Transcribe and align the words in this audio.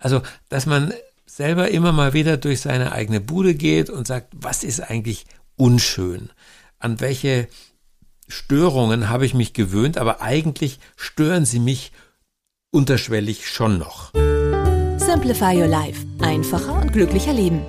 Also, 0.00 0.22
dass 0.48 0.66
man 0.66 0.92
selber 1.26 1.70
immer 1.70 1.92
mal 1.92 2.14
wieder 2.14 2.38
durch 2.38 2.60
seine 2.62 2.92
eigene 2.92 3.20
Bude 3.20 3.54
geht 3.54 3.90
und 3.90 4.06
sagt, 4.06 4.32
was 4.34 4.64
ist 4.64 4.80
eigentlich 4.80 5.26
unschön? 5.56 6.30
An 6.78 7.00
welche 7.00 7.46
Störungen 8.26 9.10
habe 9.10 9.26
ich 9.26 9.34
mich 9.34 9.52
gewöhnt, 9.52 9.98
aber 9.98 10.22
eigentlich 10.22 10.80
stören 10.96 11.44
sie 11.44 11.60
mich 11.60 11.92
unterschwellig 12.70 13.48
schon 13.48 13.78
noch. 13.78 14.12
Simplify 14.98 15.56
Your 15.56 15.68
Life. 15.68 16.06
Einfacher 16.20 16.80
und 16.80 16.92
glücklicher 16.92 17.34
Leben. 17.34 17.60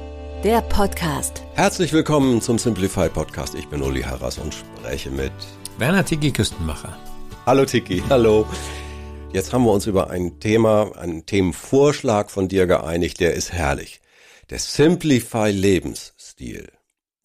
Der 0.44 0.62
Podcast. 0.62 1.44
Herzlich 1.56 1.92
willkommen 1.92 2.42
zum 2.42 2.58
Simplify 2.58 3.10
Podcast. 3.10 3.56
Ich 3.56 3.68
bin 3.68 3.82
Uli 3.82 4.04
Harras 4.04 4.38
und 4.38 4.54
spreche 4.54 5.12
mit 5.12 5.34
Werner 5.78 6.06
Tiki 6.06 6.32
Küstenmacher. 6.32 6.98
Hallo 7.46 7.66
Tiki, 7.66 8.02
hallo. 8.10 8.48
Jetzt 9.34 9.54
haben 9.54 9.64
wir 9.64 9.72
uns 9.72 9.88
über 9.88 10.10
ein 10.10 10.42
Thema, 10.42 10.92
einen 10.98 11.26
Themenvorschlag 11.26 12.30
von 12.30 12.50
dir 12.50 12.68
geeinigt, 12.68 13.22
der 13.22 13.34
ist 13.34 13.54
herrlich. 13.54 14.02
Der 14.50 14.60
Simplify 14.60 15.52
Lebensstil. 15.52 16.70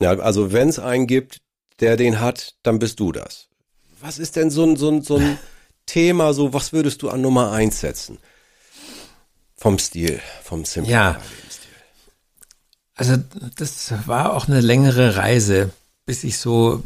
Ja, 0.00 0.16
also 0.20 0.52
wenn 0.52 0.68
es 0.68 0.78
einen 0.78 1.08
gibt, 1.08 1.40
der 1.80 1.96
den 1.96 2.20
hat, 2.20 2.54
dann 2.62 2.78
bist 2.78 3.00
du 3.00 3.10
das. 3.10 3.48
Was 4.00 4.18
ist 4.20 4.36
denn 4.36 4.50
so 4.50 4.62
ein, 4.64 4.76
so 4.76 4.88
ein, 4.88 5.02
so 5.02 5.16
ein 5.16 5.36
Thema, 5.86 6.32
so 6.32 6.52
was 6.52 6.72
würdest 6.72 7.02
du 7.02 7.08
an 7.08 7.22
Nummer 7.22 7.50
eins 7.50 7.80
setzen? 7.80 8.18
Vom 9.56 9.78
Stil, 9.80 10.20
vom 10.44 10.64
Simplify 10.64 10.92
Ja. 10.92 11.10
Lebensstil. 11.10 11.70
Also 12.94 13.16
das 13.56 13.92
war 14.06 14.34
auch 14.34 14.46
eine 14.46 14.60
längere 14.60 15.16
Reise, 15.16 15.70
bis 16.04 16.22
ich 16.22 16.38
so 16.38 16.84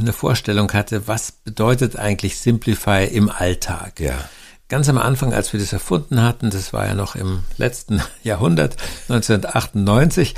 eine 0.00 0.14
Vorstellung 0.14 0.72
hatte, 0.72 1.06
was 1.06 1.30
bedeutet 1.30 1.96
eigentlich 1.96 2.38
Simplify 2.38 3.04
im 3.04 3.28
Alltag. 3.28 4.00
Ja. 4.00 4.28
Ganz 4.72 4.88
am 4.88 4.96
Anfang, 4.96 5.34
als 5.34 5.52
wir 5.52 5.60
das 5.60 5.74
erfunden 5.74 6.22
hatten, 6.22 6.48
das 6.48 6.72
war 6.72 6.86
ja 6.86 6.94
noch 6.94 7.14
im 7.14 7.40
letzten 7.58 8.00
Jahrhundert, 8.22 8.78
1998, 9.10 10.34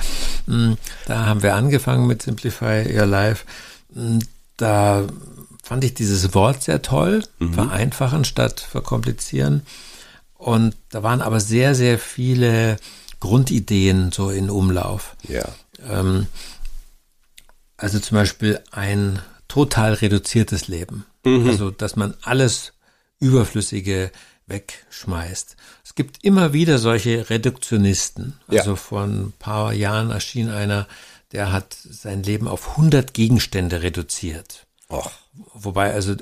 mh, 0.47 0.77
da 1.07 1.27
haben 1.27 1.45
wir 1.45 1.55
angefangen 1.55 2.09
mit 2.09 2.23
Simplify 2.23 2.85
Your 2.93 3.07
Life. 3.07 3.45
Mh, 3.95 4.19
Da 4.57 5.05
fand 5.63 5.85
ich 5.85 5.95
dieses 5.95 6.35
Wort 6.35 6.65
sehr 6.65 6.83
toll, 6.83 7.23
vereinfachen 7.53 8.25
statt 8.25 8.59
verkomplizieren. 8.59 9.63
Und 10.35 10.75
da 10.91 11.05
waren 11.05 11.23
aber 11.23 11.39
sehr, 11.39 11.77
sehr 11.77 11.97
viele 12.01 12.77
Grundideen 13.21 14.11
so 14.11 14.31
in 14.31 14.51
Umlauf. 14.51 15.15
Ja. 15.29 15.45
Ähm, 15.89 16.27
also 17.77 18.01
zum 18.01 18.17
Beispiel 18.17 18.61
ein 18.73 19.21
total 19.47 19.95
reduziertes 19.95 20.67
Leben. 20.69 21.07
Also, 21.49 21.71
dass 21.71 21.95
man 21.97 22.15
alles 22.23 22.74
Überflüssige 23.25 24.11
wegschmeißt. 24.47 25.57
Es 25.85 25.95
gibt 25.95 26.23
immer 26.23 26.53
wieder 26.53 26.79
solche 26.79 27.31
Reduktionisten. 27.31 28.35
Ja. 28.51 28.61
Also 28.61 28.77
vor 28.77 29.03
ein 29.05 29.33
paar 29.39 29.73
Jahren 29.73 30.11
erschien 30.11 30.51
einer, 30.51 30.87
der 31.33 31.51
hat 31.53 31.75
sein 31.75 32.23
Leben 32.23 32.47
auf 32.49 32.71
100 32.73 33.15
Gegenstände 33.15 33.83
reduziert. 33.83 34.67
Och. 34.91 35.11
Wobei 35.55 35.93
also 35.93 36.15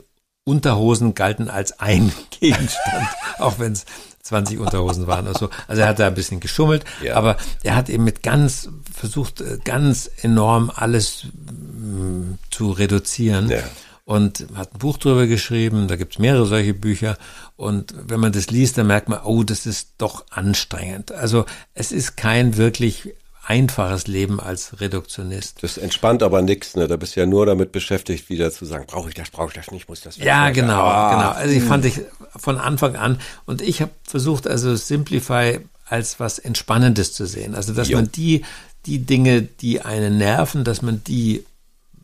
Unterhosen 0.44 1.14
galten 1.14 1.50
als 1.50 1.80
ein 1.80 2.12
Gegenstand, 2.40 3.08
auch 3.38 3.58
wenn 3.58 3.72
es 3.72 3.84
20 4.22 4.60
Unterhosen 4.60 5.08
waren. 5.08 5.26
Also, 5.26 5.50
also 5.66 5.82
er 5.82 5.88
hat 5.88 5.98
da 5.98 6.06
ein 6.06 6.14
bisschen 6.14 6.38
geschummelt, 6.38 6.84
Ja. 7.02 7.16
aber 7.16 7.36
er 7.64 7.74
hat 7.74 7.88
eben 7.88 8.04
mit 8.04 8.22
ganz 8.22 8.68
versucht, 8.94 9.40
äh, 9.40 9.58
ganz 9.64 10.08
enorm 10.22 10.70
alles 10.72 11.24
mm, 11.24 12.34
zu 12.50 12.70
reduzieren. 12.70 13.48
Ja. 13.50 13.58
Und 14.04 14.46
hat 14.54 14.74
ein 14.74 14.78
Buch 14.78 14.98
drüber 14.98 15.26
geschrieben, 15.26 15.86
da 15.86 15.94
gibt's 15.96 16.18
mehrere 16.18 16.44
solche 16.44 16.74
Bücher. 16.74 17.16
Und 17.56 17.94
wenn 17.96 18.18
man 18.18 18.32
das 18.32 18.50
liest, 18.50 18.76
dann 18.76 18.88
merkt 18.88 19.08
man, 19.08 19.20
oh, 19.22 19.44
das 19.44 19.64
ist 19.64 19.94
doch 19.98 20.24
anstrengend. 20.30 21.12
Also 21.12 21.44
es 21.74 21.92
ist 21.92 22.16
kein 22.16 22.56
wirklich 22.56 23.14
einfaches 23.44 24.06
Leben 24.06 24.40
als 24.40 24.80
Reduktionist. 24.80 25.62
Das 25.62 25.76
entspannt 25.76 26.22
aber 26.22 26.42
nix, 26.42 26.76
ne? 26.76 26.86
Da 26.86 26.96
bist 26.96 27.16
du 27.16 27.20
ja 27.20 27.26
nur 27.26 27.46
damit 27.46 27.72
beschäftigt, 27.72 28.28
wieder 28.28 28.50
zu 28.52 28.64
sagen, 28.64 28.86
brauche 28.86 29.08
ich 29.08 29.14
das, 29.14 29.30
brauche 29.30 29.48
ich 29.48 29.54
das 29.54 29.70
nicht, 29.70 29.88
muss 29.88 30.00
das. 30.00 30.16
Ja, 30.16 30.50
genau, 30.50 30.80
Ah, 30.80 31.14
genau. 31.14 31.30
Also 31.30 31.54
ich 31.54 31.62
fand 31.62 31.84
ich 31.84 32.00
von 32.36 32.58
Anfang 32.58 32.96
an 32.96 33.18
und 33.44 33.60
ich 33.60 33.82
habe 33.82 33.92
versucht, 34.04 34.46
also 34.46 34.74
Simplify 34.76 35.58
als 35.86 36.20
was 36.20 36.38
Entspannendes 36.38 37.12
zu 37.12 37.26
sehen. 37.26 37.54
Also 37.54 37.72
dass 37.72 37.88
Jo. 37.88 37.98
man 37.98 38.10
die 38.12 38.44
die 38.86 39.00
Dinge, 39.00 39.42
die 39.42 39.80
einen 39.80 40.18
nerven, 40.18 40.64
dass 40.64 40.82
man 40.82 41.04
die 41.04 41.44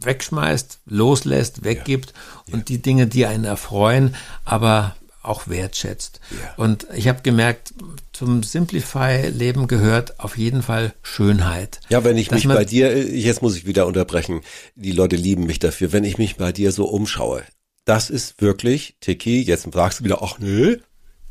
wegschmeißt, 0.00 0.80
loslässt, 0.86 1.64
weggibt 1.64 2.14
und 2.52 2.68
die 2.68 2.80
Dinge, 2.80 3.06
die 3.06 3.26
einen 3.26 3.44
erfreuen, 3.44 4.14
aber 4.44 4.96
auch 5.22 5.48
wertschätzt. 5.48 6.20
Ja. 6.30 6.54
Und 6.56 6.86
ich 6.94 7.08
habe 7.08 7.22
gemerkt, 7.22 7.74
zum 8.12 8.42
Simplify-Leben 8.42 9.68
gehört 9.68 10.18
auf 10.20 10.38
jeden 10.38 10.62
Fall 10.62 10.94
Schönheit. 11.02 11.80
Ja, 11.88 12.02
wenn 12.02 12.16
ich 12.16 12.28
Dass 12.28 12.44
mich 12.44 12.54
bei 12.54 12.64
dir, 12.64 13.06
jetzt 13.06 13.42
muss 13.42 13.56
ich 13.56 13.66
wieder 13.66 13.86
unterbrechen, 13.86 14.40
die 14.74 14.92
Leute 14.92 15.16
lieben 15.16 15.46
mich 15.46 15.58
dafür, 15.58 15.92
wenn 15.92 16.04
ich 16.04 16.18
mich 16.18 16.36
bei 16.36 16.52
dir 16.52 16.72
so 16.72 16.86
umschaue. 16.86 17.42
Das 17.84 18.10
ist 18.10 18.40
wirklich, 18.40 18.96
Tiki, 19.00 19.42
jetzt 19.42 19.68
sagst 19.72 20.00
du 20.00 20.04
wieder, 20.04 20.22
ach 20.22 20.38
nö, 20.38 20.78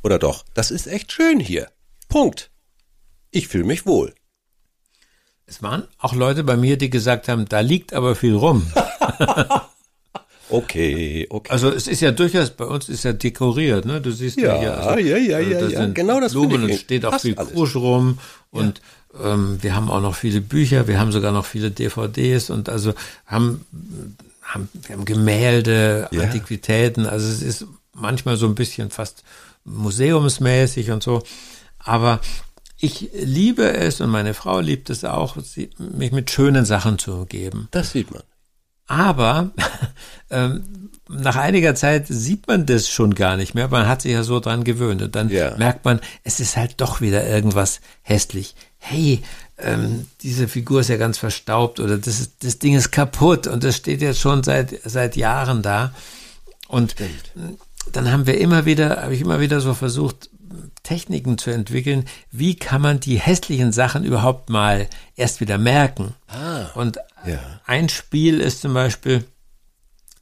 oder 0.03 0.19
doch, 0.19 0.45
das 0.53 0.71
ist 0.71 0.87
echt 0.87 1.11
schön 1.11 1.39
hier. 1.39 1.69
Punkt. 2.07 2.51
Ich 3.31 3.47
fühle 3.47 3.65
mich 3.65 3.85
wohl. 3.85 4.13
Es 5.47 5.63
waren 5.63 5.83
auch 5.97 6.13
Leute 6.13 6.43
bei 6.43 6.57
mir, 6.57 6.77
die 6.77 6.89
gesagt 6.89 7.29
haben, 7.29 7.45
da 7.47 7.61
liegt 7.61 7.93
aber 7.93 8.15
viel 8.15 8.35
rum. 8.35 8.67
Okay, 10.49 11.27
okay. 11.29 11.51
Also 11.51 11.69
es 11.71 11.87
ist 11.87 11.99
ja 11.99 12.11
durchaus, 12.11 12.51
bei 12.51 12.63
uns 12.65 12.87
ist 12.87 13.03
ja 13.03 13.11
dekoriert, 13.11 13.85
ne? 13.85 13.99
Du 13.99 14.11
siehst 14.11 14.37
ja, 14.39 14.55
Ja, 14.55 14.59
hier. 14.59 14.77
Also, 14.77 14.99
ja, 15.05 15.17
ja, 15.17 15.39
äh, 15.39 15.51
ja, 15.51 15.67
ja. 15.67 15.85
Genau 15.87 16.21
das 16.21 16.31
Blumen 16.31 16.63
und 16.63 16.69
es 16.69 16.79
steht 16.79 17.05
auch 17.05 17.19
viel 17.19 17.37
alles. 17.37 17.51
Krusch 17.51 17.75
rum 17.75 18.19
und 18.51 18.81
ähm, 19.21 19.57
wir 19.61 19.75
haben 19.75 19.91
auch 19.91 19.99
noch 20.01 20.15
viele 20.15 20.39
Bücher, 20.39 20.87
wir 20.87 20.99
haben 20.99 21.11
sogar 21.11 21.33
noch 21.33 21.45
viele 21.45 21.71
DVDs 21.71 22.49
und 22.49 22.69
also 22.69 22.93
haben, 23.25 23.65
haben 24.41 24.69
wir 24.73 24.95
haben 24.95 25.03
Gemälde, 25.05 26.07
Ja. 26.11 26.21
Antiquitäten, 26.21 27.05
also 27.05 27.27
es 27.27 27.41
ist 27.41 27.65
manchmal 27.93 28.37
so 28.37 28.45
ein 28.45 28.55
bisschen 28.55 28.89
fast 28.89 29.23
museumsmäßig 29.65 30.91
und 30.91 31.03
so, 31.03 31.23
aber 31.79 32.21
ich 32.79 33.09
liebe 33.13 33.73
es 33.73 34.01
und 34.01 34.09
meine 34.09 34.33
Frau 34.33 34.59
liebt 34.59 34.89
es 34.89 35.03
auch, 35.03 35.37
sie, 35.41 35.69
mich 35.77 36.11
mit 36.11 36.29
schönen 36.31 36.65
Sachen 36.65 36.99
zu 36.99 37.13
umgeben. 37.13 37.67
Das 37.71 37.91
sieht 37.91 38.11
man. 38.11 38.23
Aber 38.85 39.51
ähm, 40.29 40.89
nach 41.09 41.35
einiger 41.35 41.75
Zeit 41.75 42.07
sieht 42.07 42.47
man 42.47 42.65
das 42.65 42.89
schon 42.89 43.15
gar 43.15 43.35
nicht 43.35 43.53
mehr. 43.53 43.67
Man 43.67 43.87
hat 43.87 44.01
sich 44.01 44.11
ja 44.13 44.23
so 44.23 44.39
dran 44.39 44.63
gewöhnt. 44.63 45.01
Und 45.01 45.15
dann 45.15 45.29
Ja. 45.29 45.55
merkt 45.57 45.85
man, 45.85 45.99
es 46.23 46.39
ist 46.39 46.55
halt 46.55 46.75
doch 46.77 47.01
wieder 47.01 47.25
irgendwas 47.27 47.81
hässlich. 48.01 48.55
Hey, 48.77 49.23
ähm, 49.57 50.07
diese 50.21 50.47
Figur 50.47 50.81
ist 50.81 50.89
ja 50.89 50.97
ganz 50.97 51.17
verstaubt 51.17 51.79
oder 51.79 51.97
das, 51.97 52.19
ist, 52.19 52.43
das 52.43 52.59
Ding 52.59 52.75
ist 52.75 52.91
kaputt 52.91 53.47
und 53.47 53.63
das 53.63 53.75
steht 53.75 54.01
jetzt 54.01 54.19
schon 54.19 54.43
seit, 54.43 54.79
seit 54.85 55.15
Jahren 55.15 55.61
da. 55.63 55.93
Und 56.67 56.95
dann 57.91 58.11
haben 58.11 58.27
wir 58.27 58.37
immer 58.39 58.65
wieder, 58.65 59.01
habe 59.01 59.15
ich 59.15 59.21
immer 59.21 59.39
wieder 59.39 59.59
so 59.61 59.73
versucht, 59.73 60.29
Techniken 60.83 61.37
zu 61.37 61.51
entwickeln, 61.51 62.05
wie 62.31 62.55
kann 62.55 62.81
man 62.81 62.99
die 62.99 63.19
hässlichen 63.19 63.71
Sachen 63.71 64.03
überhaupt 64.03 64.49
mal 64.49 64.87
erst 65.15 65.39
wieder 65.41 65.57
merken. 65.57 66.13
Und 66.75 66.97
Ja. 67.25 67.39
ein 67.65 67.89
Spiel 67.89 68.39
ist 68.39 68.61
zum 68.61 68.73
Beispiel, 68.73 69.25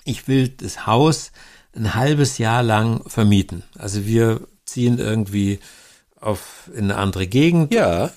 ich 0.03 0.27
will 0.27 0.49
das 0.49 0.85
Haus 0.87 1.31
ein 1.75 1.93
halbes 1.93 2.37
Jahr 2.37 2.63
lang 2.63 3.01
vermieten. 3.09 3.63
Also 3.77 4.05
wir 4.05 4.41
ziehen 4.65 4.97
irgendwie 4.97 5.59
auf 6.19 6.69
in 6.73 6.85
eine 6.85 6.95
andere 6.97 7.27
Gegend 7.27 7.73
Ja, 7.73 8.11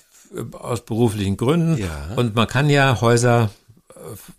aus 0.53 0.85
beruflichen 0.85 1.37
Gründen 1.37 1.77
Ja. 1.79 2.09
und 2.17 2.35
man 2.35 2.47
kann 2.47 2.71
ja 2.71 3.01
Häuser 3.01 3.51
äh, 3.91 3.95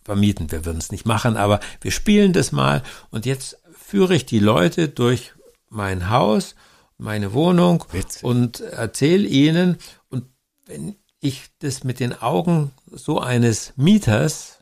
vermieten. 0.05 0.51
Wir 0.51 0.65
würden 0.65 0.77
es 0.77 0.91
nicht 0.91 1.05
machen, 1.05 1.35
aber 1.37 1.59
wir 1.81 1.91
spielen 1.91 2.33
das 2.33 2.51
mal 2.51 2.81
und 3.11 3.25
jetzt 3.25 3.57
führe 3.77 4.15
ich 4.15 4.25
die 4.25 4.39
Leute 4.39 4.87
durch 4.87 5.33
mein 5.69 6.09
Haus, 6.09 6.55
meine 6.99 7.33
Wohnung 7.33 7.83
Witzig. 7.91 8.23
und 8.23 8.59
erzähle 8.59 9.27
ihnen 9.27 9.77
und 10.09 10.25
wenn 10.67 10.95
ich 11.19 11.45
das 11.59 11.83
mit 11.83 11.99
den 11.99 12.13
Augen 12.13 12.71
so 12.91 13.19
eines 13.19 13.73
Mieters, 13.75 14.59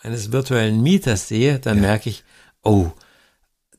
eines 0.00 0.32
virtuellen 0.32 0.82
Mieters 0.82 1.28
sehe, 1.28 1.60
dann 1.60 1.80
merke 1.80 2.10
ich, 2.10 2.24
oh, 2.62 2.90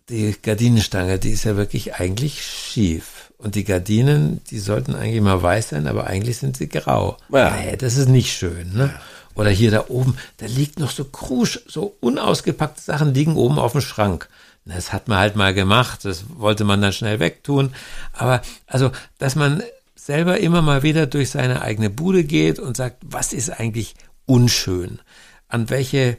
die 0.09 0.35
Gardinenstange, 0.41 1.19
die 1.19 1.31
ist 1.31 1.43
ja 1.43 1.57
wirklich 1.57 1.95
eigentlich 1.95 2.43
schief. 2.43 3.33
Und 3.37 3.55
die 3.55 3.63
Gardinen, 3.63 4.41
die 4.49 4.59
sollten 4.59 4.95
eigentlich 4.95 5.21
mal 5.21 5.41
weiß 5.41 5.69
sein, 5.69 5.87
aber 5.87 6.07
eigentlich 6.07 6.37
sind 6.37 6.57
sie 6.57 6.69
grau. 6.69 7.17
Ja. 7.31 7.55
Nee, 7.55 7.75
das 7.75 7.97
ist 7.97 8.07
nicht 8.07 8.31
schön. 8.31 8.73
Ne? 8.73 8.93
Oder 9.35 9.49
hier 9.49 9.71
da 9.71 9.85
oben, 9.89 10.17
da 10.37 10.45
liegt 10.45 10.79
noch 10.79 10.91
so 10.91 11.03
Krusch, 11.03 11.59
so 11.67 11.97
unausgepackte 11.99 12.81
Sachen 12.81 13.13
liegen 13.13 13.35
oben 13.35 13.59
auf 13.59 13.73
dem 13.73 13.81
Schrank. 13.81 14.29
Das 14.65 14.91
hat 14.91 15.07
man 15.07 15.19
halt 15.19 15.35
mal 15.35 15.53
gemacht, 15.53 16.05
das 16.05 16.25
wollte 16.37 16.63
man 16.63 16.81
dann 16.81 16.91
schnell 16.91 17.19
wegtun. 17.19 17.73
Aber 18.13 18.41
also, 18.65 18.91
dass 19.19 19.35
man 19.35 19.61
selber 19.95 20.39
immer 20.39 20.61
mal 20.61 20.81
wieder 20.83 21.05
durch 21.05 21.29
seine 21.29 21.61
eigene 21.61 21.89
Bude 21.89 22.23
geht 22.23 22.59
und 22.59 22.75
sagt, 22.75 22.97
was 23.05 23.31
ist 23.31 23.49
eigentlich 23.51 23.95
unschön? 24.25 24.99
An 25.47 25.69
welche 25.69 26.17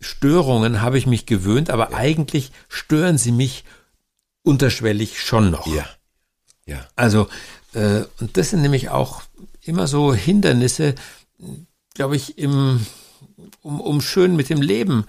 Störungen 0.00 0.80
habe 0.80 0.98
ich 0.98 1.06
mich 1.06 1.26
gewöhnt, 1.26 1.70
aber 1.70 1.94
eigentlich 1.94 2.52
stören 2.68 3.18
sie 3.18 3.32
mich 3.32 3.64
unterschwellig 4.42 5.20
schon 5.20 5.50
noch. 5.50 5.66
Ja. 5.66 5.86
Ja. 6.66 6.86
Also, 6.96 7.28
äh, 7.72 8.02
und 8.20 8.36
das 8.36 8.50
sind 8.50 8.62
nämlich 8.62 8.90
auch 8.90 9.22
immer 9.62 9.86
so 9.86 10.14
Hindernisse, 10.14 10.94
glaube 11.94 12.16
ich, 12.16 12.38
im, 12.38 12.86
um, 13.62 13.80
um 13.80 14.00
schön 14.00 14.36
mit 14.36 14.50
dem 14.50 14.62
Leben 14.62 15.04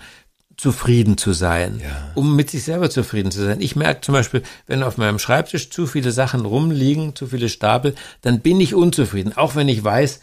zufrieden 0.60 1.18
zu 1.18 1.32
sein, 1.32 1.80
Ja. 1.82 2.12
um 2.16 2.36
mit 2.36 2.50
sich 2.50 2.64
selber 2.64 2.90
zufrieden 2.90 3.32
zu 3.32 3.42
sein. 3.46 3.62
Ich 3.62 3.78
merke 3.78 4.02
zum 4.02 4.14
Beispiel, 4.14 4.44
wenn 4.68 4.84
auf 4.84 4.98
meinem 4.98 5.18
Schreibtisch 5.18 5.70
zu 5.70 5.88
viele 5.88 6.12
Sachen 6.12 6.42
rumliegen, 6.46 7.16
zu 7.16 7.28
viele 7.28 7.48
Stapel, 7.48 7.96
dann 8.22 8.42
bin 8.42 8.60
ich 8.60 8.76
unzufrieden, 8.76 9.38
auch 9.38 9.56
wenn 9.56 9.70
ich 9.70 9.82
weiß, 9.84 10.20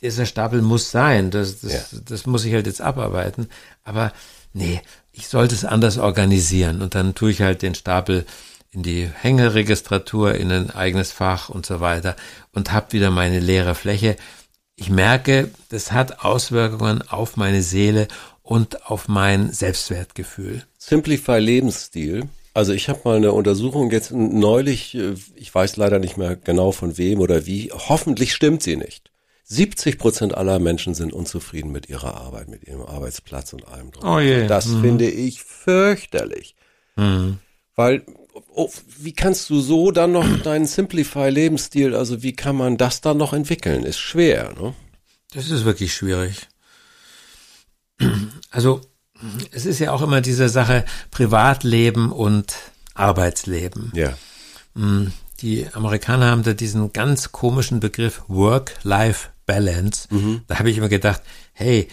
dieser 0.00 0.24
Stapel 0.26 0.62
muss 0.62 0.90
sein, 0.90 1.30
das, 1.30 1.60
das, 1.60 1.72
Ja. 1.92 1.98
das 2.06 2.24
muss 2.26 2.44
ich 2.46 2.54
halt 2.54 2.66
jetzt 2.66 2.80
abarbeiten. 2.80 3.48
Aber 3.84 4.12
nee, 4.54 4.80
ich 5.12 5.28
sollte 5.28 5.54
es 5.54 5.64
anders 5.66 5.98
organisieren 5.98 6.80
und 6.80 6.94
dann 6.94 7.14
tue 7.14 7.30
ich 7.30 7.42
halt 7.42 7.60
den 7.60 7.74
Stapel 7.74 8.24
in 8.70 8.82
die 8.82 9.08
Hängeregistratur, 9.20 10.34
in 10.34 10.50
ein 10.50 10.70
eigenes 10.70 11.12
Fach 11.12 11.48
und 11.50 11.66
so 11.66 11.80
weiter 11.80 12.16
und 12.52 12.72
habe 12.72 12.92
wieder 12.92 13.10
meine 13.10 13.38
leere 13.38 13.74
Fläche. 13.74 14.16
Ich 14.76 14.90
merke, 14.90 15.50
das 15.68 15.92
hat 15.92 16.24
Auswirkungen 16.24 17.02
auf 17.08 17.36
meine 17.36 17.62
Seele 17.62 18.08
und 18.44 18.86
auf 18.86 19.08
mein 19.08 19.52
Selbstwertgefühl. 19.52 20.62
Simplify 20.78 21.38
Lebensstil. 21.38 22.28
Also 22.52 22.72
ich 22.72 22.88
habe 22.88 23.00
mal 23.04 23.16
eine 23.16 23.32
Untersuchung 23.32 23.90
jetzt 23.90 24.12
neulich, 24.12 24.94
äh, 24.94 25.14
ich 25.34 25.52
weiß 25.52 25.76
leider 25.76 25.98
nicht 25.98 26.16
mehr 26.16 26.36
genau 26.36 26.70
von 26.70 26.96
wem 26.96 27.18
oder 27.20 27.46
wie, 27.46 27.72
hoffentlich 27.72 28.32
stimmt 28.32 28.62
sie 28.62 28.76
nicht. 28.76 29.10
70 29.44 29.98
Prozent 29.98 30.34
aller 30.36 30.58
Menschen 30.58 30.94
sind 30.94 31.12
unzufrieden 31.12 31.72
mit 31.72 31.88
ihrer 31.88 32.14
Arbeit, 32.14 32.48
mit 32.48 32.64
ihrem 32.64 32.82
Arbeitsplatz 32.82 33.52
und 33.54 33.66
allem 33.66 33.90
drum. 33.90 34.08
Oh 34.08 34.20
je. 34.20 34.46
Das 34.46 34.66
finde 34.66 35.10
ich 35.10 35.42
fürchterlich. 35.42 36.54
Weil, 37.74 38.02
oh, 38.54 38.70
wie 38.98 39.12
kannst 39.12 39.50
du 39.50 39.60
so 39.60 39.90
dann 39.90 40.12
noch 40.12 40.26
deinen 40.42 40.66
Simplify 40.66 41.28
Lebensstil, 41.30 41.94
also 41.94 42.22
wie 42.22 42.34
kann 42.34 42.56
man 42.56 42.76
das 42.76 43.00
dann 43.00 43.16
noch 43.16 43.32
entwickeln? 43.32 43.84
Ist 43.84 43.98
schwer, 43.98 44.52
ne? 44.60 44.74
Das 45.34 45.50
ist 45.50 45.64
wirklich 45.64 45.92
schwierig. 45.92 46.48
Also, 48.50 48.80
es 49.52 49.66
ist 49.66 49.78
ja 49.78 49.92
auch 49.92 50.02
immer 50.02 50.20
diese 50.20 50.48
Sache 50.48 50.84
Privatleben 51.10 52.12
und 52.12 52.54
Arbeitsleben. 52.94 53.92
Ja. 53.94 54.16
Mm, 54.74 55.12
Die 55.40 55.66
Amerikaner 55.72 56.30
haben 56.30 56.42
da 56.42 56.52
diesen 56.54 56.92
ganz 56.92 57.32
komischen 57.32 57.80
Begriff 57.80 58.22
Work-Life-Balance. 58.28 60.08
Da 60.46 60.58
habe 60.58 60.70
ich 60.70 60.78
immer 60.78 60.88
gedacht, 60.88 61.22
hey, 61.52 61.88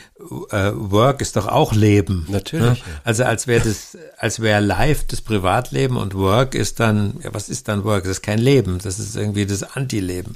äh, 0.52 0.72
Work 0.74 1.22
ist 1.22 1.36
doch 1.36 1.48
auch 1.48 1.74
Leben. 1.74 2.26
Natürlich, 2.30 2.66
Ne? 2.86 2.92
Also 3.04 3.24
als 3.26 3.48
wäre 3.48 3.64
das, 3.68 3.98
als 4.18 4.40
wäre 4.40 4.62
Life 4.62 5.06
das 5.08 5.22
Privatleben 5.22 5.98
und 5.98 6.14
Work 6.16 6.56
ist 6.56 6.80
dann, 6.80 7.20
ja, 7.24 7.34
was 7.34 7.50
ist 7.50 7.68
dann 7.68 7.84
Work? 7.84 8.04
Das 8.04 8.12
ist 8.18 8.22
kein 8.24 8.40
Leben, 8.40 8.80
das 8.80 9.00
ist 9.00 9.16
irgendwie 9.16 9.46
das 9.46 9.64
Antileben. 9.64 10.36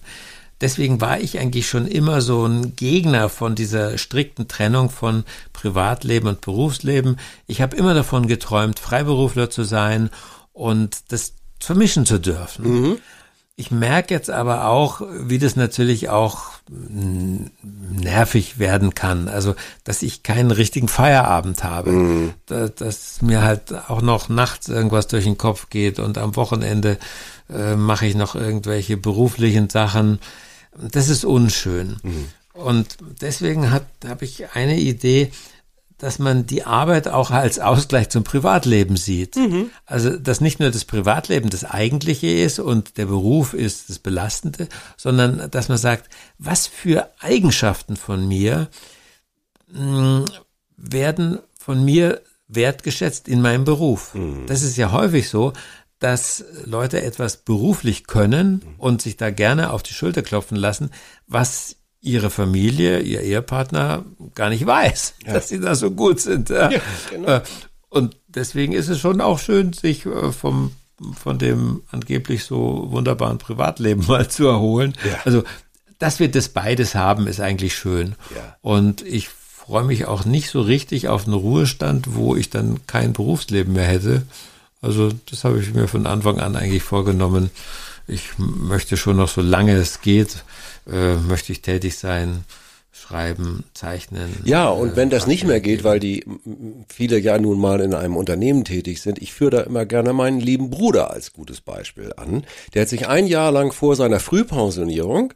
Deswegen 0.62 1.02
war 1.02 1.19
ich 1.19 1.38
eigentlich 1.40 1.68
schon 1.68 1.86
immer 1.86 2.22
so 2.22 2.46
ein 2.46 2.75
Gegner 2.75 3.30
von 3.30 3.56
dieser 3.56 3.98
strikten 3.98 4.48
Trennung 4.48 4.90
von 4.90 5.25
Privatleben 5.52 6.30
und 6.30 6.42
Berufsleben. 6.42 7.18
Ich 7.46 7.62
habe 7.62 7.75
immer 7.75 7.94
davon 7.94 8.28
geträumt, 8.28 8.80
Freiberufler 8.80 9.50
zu 9.50 9.63
sein 9.63 10.10
und 10.54 10.98
das 11.10 11.34
vermischen 11.60 12.06
zu 12.06 12.19
dürfen. 12.19 12.63
Ich 13.57 13.72
merke 13.72 14.13
jetzt 14.13 14.30
aber 14.30 14.68
auch, 14.68 15.02
wie 15.18 15.40
das 15.40 15.56
natürlich 15.56 16.10
auch 16.10 16.44
mm, 16.69 17.46
nervig 18.01 18.60
werden 18.60 18.96
kann. 18.96 19.30
Also, 19.30 19.56
dass 19.86 20.01
ich 20.01 20.24
keinen 20.24 20.51
richtigen 20.51 20.90
Feierabend 20.90 21.63
habe. 21.63 22.34
Da, 22.48 22.68
dass 22.68 23.22
mir 23.22 23.44
halt 23.44 23.74
auch 23.90 24.01
noch 24.01 24.28
nachts 24.28 24.68
irgendwas 24.68 25.08
durch 25.08 25.24
den 25.24 25.38
Kopf 25.38 25.69
geht 25.69 26.00
und 26.00 26.18
am 26.18 26.36
Wochenende 26.36 26.98
äh, 27.50 27.78
mache 27.78 28.08
ich 28.08 28.16
noch 28.16 28.36
irgendwelche 28.36 28.98
beruflichen 28.98 29.69
Sachen. 29.69 30.19
Das 30.77 31.10
ist 31.10 31.25
unschön. 31.25 31.98
Und 32.54 32.98
deswegen 33.22 33.72
habe 33.72 33.86
ich 34.22 34.54
eine 34.54 34.77
Idee, 34.80 35.31
dass 35.98 36.19
man 36.19 36.45
die 36.45 36.66
Arbeit 36.66 37.07
auch 37.07 37.31
als 37.31 37.57
Ausgleich 37.60 38.10
zum 38.10 38.24
Privatleben 38.25 38.98
sieht. 38.98 39.38
Also, 39.86 40.18
dass 40.18 40.42
nicht 40.42 40.60
nur 40.60 40.69
das 40.72 40.83
Privatleben 40.83 41.50
das 41.50 41.63
Eigentliche 41.63 42.27
ist 42.27 42.60
und 42.60 42.98
der 42.98 43.06
Beruf 43.06 43.54
ist 43.54 43.89
das 43.89 44.00
Belastende, 44.00 44.68
sondern 44.98 45.50
dass 45.51 45.69
man 45.69 45.77
sagt, 45.77 46.10
was 46.38 46.68
für 46.68 47.10
Eigenschaften 47.19 47.95
von 47.95 48.27
mir 48.27 48.69
mh, 49.72 50.25
werden 50.75 51.39
von 51.57 51.83
mir 51.83 52.22
wertgeschätzt 52.48 53.27
in 53.27 53.42
meinem 53.42 53.63
Beruf. 53.63 54.13
Das 54.48 54.62
ist 54.62 54.75
ja 54.77 54.92
häufig 54.92 55.30
so, 55.30 55.54
dass 56.00 56.44
Leute 56.66 57.02
etwas 57.02 57.38
beruflich 57.38 58.06
können 58.06 58.62
und 58.78 59.02
sich 59.02 59.18
da 59.18 59.30
gerne 59.30 59.72
auf 59.72 59.84
die 59.84 59.94
Schulter 59.94 60.22
klopfen 60.22 60.58
lassen, 60.58 60.92
was 61.28 61.78
ihre 62.02 62.30
Familie, 62.30 63.00
ihr 63.00 63.22
Ehepartner 63.22 64.06
gar 64.36 64.50
nicht 64.50 64.66
weiß, 64.66 65.16
dass 65.26 65.50
sie 65.50 65.60
da 65.60 65.76
so 65.76 65.92
gut 65.92 66.20
sind. 66.20 66.50
Ja. 66.50 66.70
Äh, 67.26 67.42
Und 67.90 68.18
deswegen 68.28 68.74
ist 68.74 68.90
es 68.90 69.00
schon 69.00 69.22
auch 69.22 69.40
schön, 69.40 69.74
sich 69.74 70.06
äh, 70.06 70.32
vom 70.32 70.72
von 71.22 71.38
dem 71.38 71.82
angeblich 71.92 72.46
so 72.46 72.86
wunderbaren 72.90 73.38
Privatleben 73.38 74.06
mal 74.08 74.30
zu 74.30 74.48
erholen. 74.48 74.94
Ja. 75.04 75.20
Also, 75.26 75.44
dass 76.00 76.20
wir 76.20 76.30
das 76.30 76.50
beides 76.50 76.96
haben, 76.96 77.28
ist 77.28 77.40
eigentlich 77.40 77.76
schön. 77.76 78.16
Ja. 78.36 78.56
Und 78.62 79.02
ich 79.02 79.30
freue 79.30 79.84
mich 79.84 80.06
auch 80.06 80.26
nicht 80.26 80.50
so 80.50 80.62
richtig 80.62 81.08
auf 81.08 81.26
einen 81.26 81.34
Ruhestand, 81.34 82.16
wo 82.16 82.36
ich 82.36 82.50
dann 82.50 82.86
kein 82.88 83.14
Berufsleben 83.14 83.74
mehr 83.74 83.88
hätte. 83.88 84.24
Also 84.86 85.12
das 85.30 85.44
habe 85.44 85.60
ich 85.60 85.74
mir 85.74 85.88
von 85.88 86.06
Anfang 86.06 86.40
an 86.40 86.56
eigentlich 86.56 86.84
vorgenommen. 86.84 87.50
Ich 88.08 88.38
möchte 88.38 88.98
schon 88.98 89.18
noch 89.18 89.30
so 89.30 89.42
lange 89.42 89.74
es 89.76 90.02
geht, 90.02 90.44
äh, 90.88 91.15
möchte 91.15 91.51
ich 91.51 91.63
tätig 91.63 91.98
sein, 91.98 92.44
schreiben, 92.92 93.63
zeichnen. 93.74 94.30
Ja, 94.46 94.70
und 94.70 94.94
äh, 94.94 94.96
wenn 94.96 95.10
das 95.10 95.25
nicht 95.25 95.44
mehr 95.44 95.60
geht, 95.60 95.84
weil 95.84 96.00
die 96.00 96.24
viele 96.88 97.18
ja 97.18 97.39
nun 97.39 97.60
mal 97.60 97.82
in 97.82 97.96
einem 97.96 98.15
Unternehmen 98.15 98.63
tätig 98.63 99.01
sind, 99.01 99.20
ich 99.20 99.34
führe 99.34 99.51
da 99.51 99.62
immer 99.62 99.88
gerne 99.88 100.13
meinen 100.13 100.39
lieben 100.39 100.70
Bruder 100.70 101.10
als 101.10 101.34
gutes 101.34 101.62
Beispiel 101.62 102.13
an. 102.15 102.46
Der 102.75 102.84
hat 102.84 102.89
sich 102.89 103.08
ein 103.08 103.25
Jahr 103.25 103.51
lang 103.51 103.72
vor 103.72 103.96
seiner 103.96 104.20
Frühpensionierung 104.20 105.34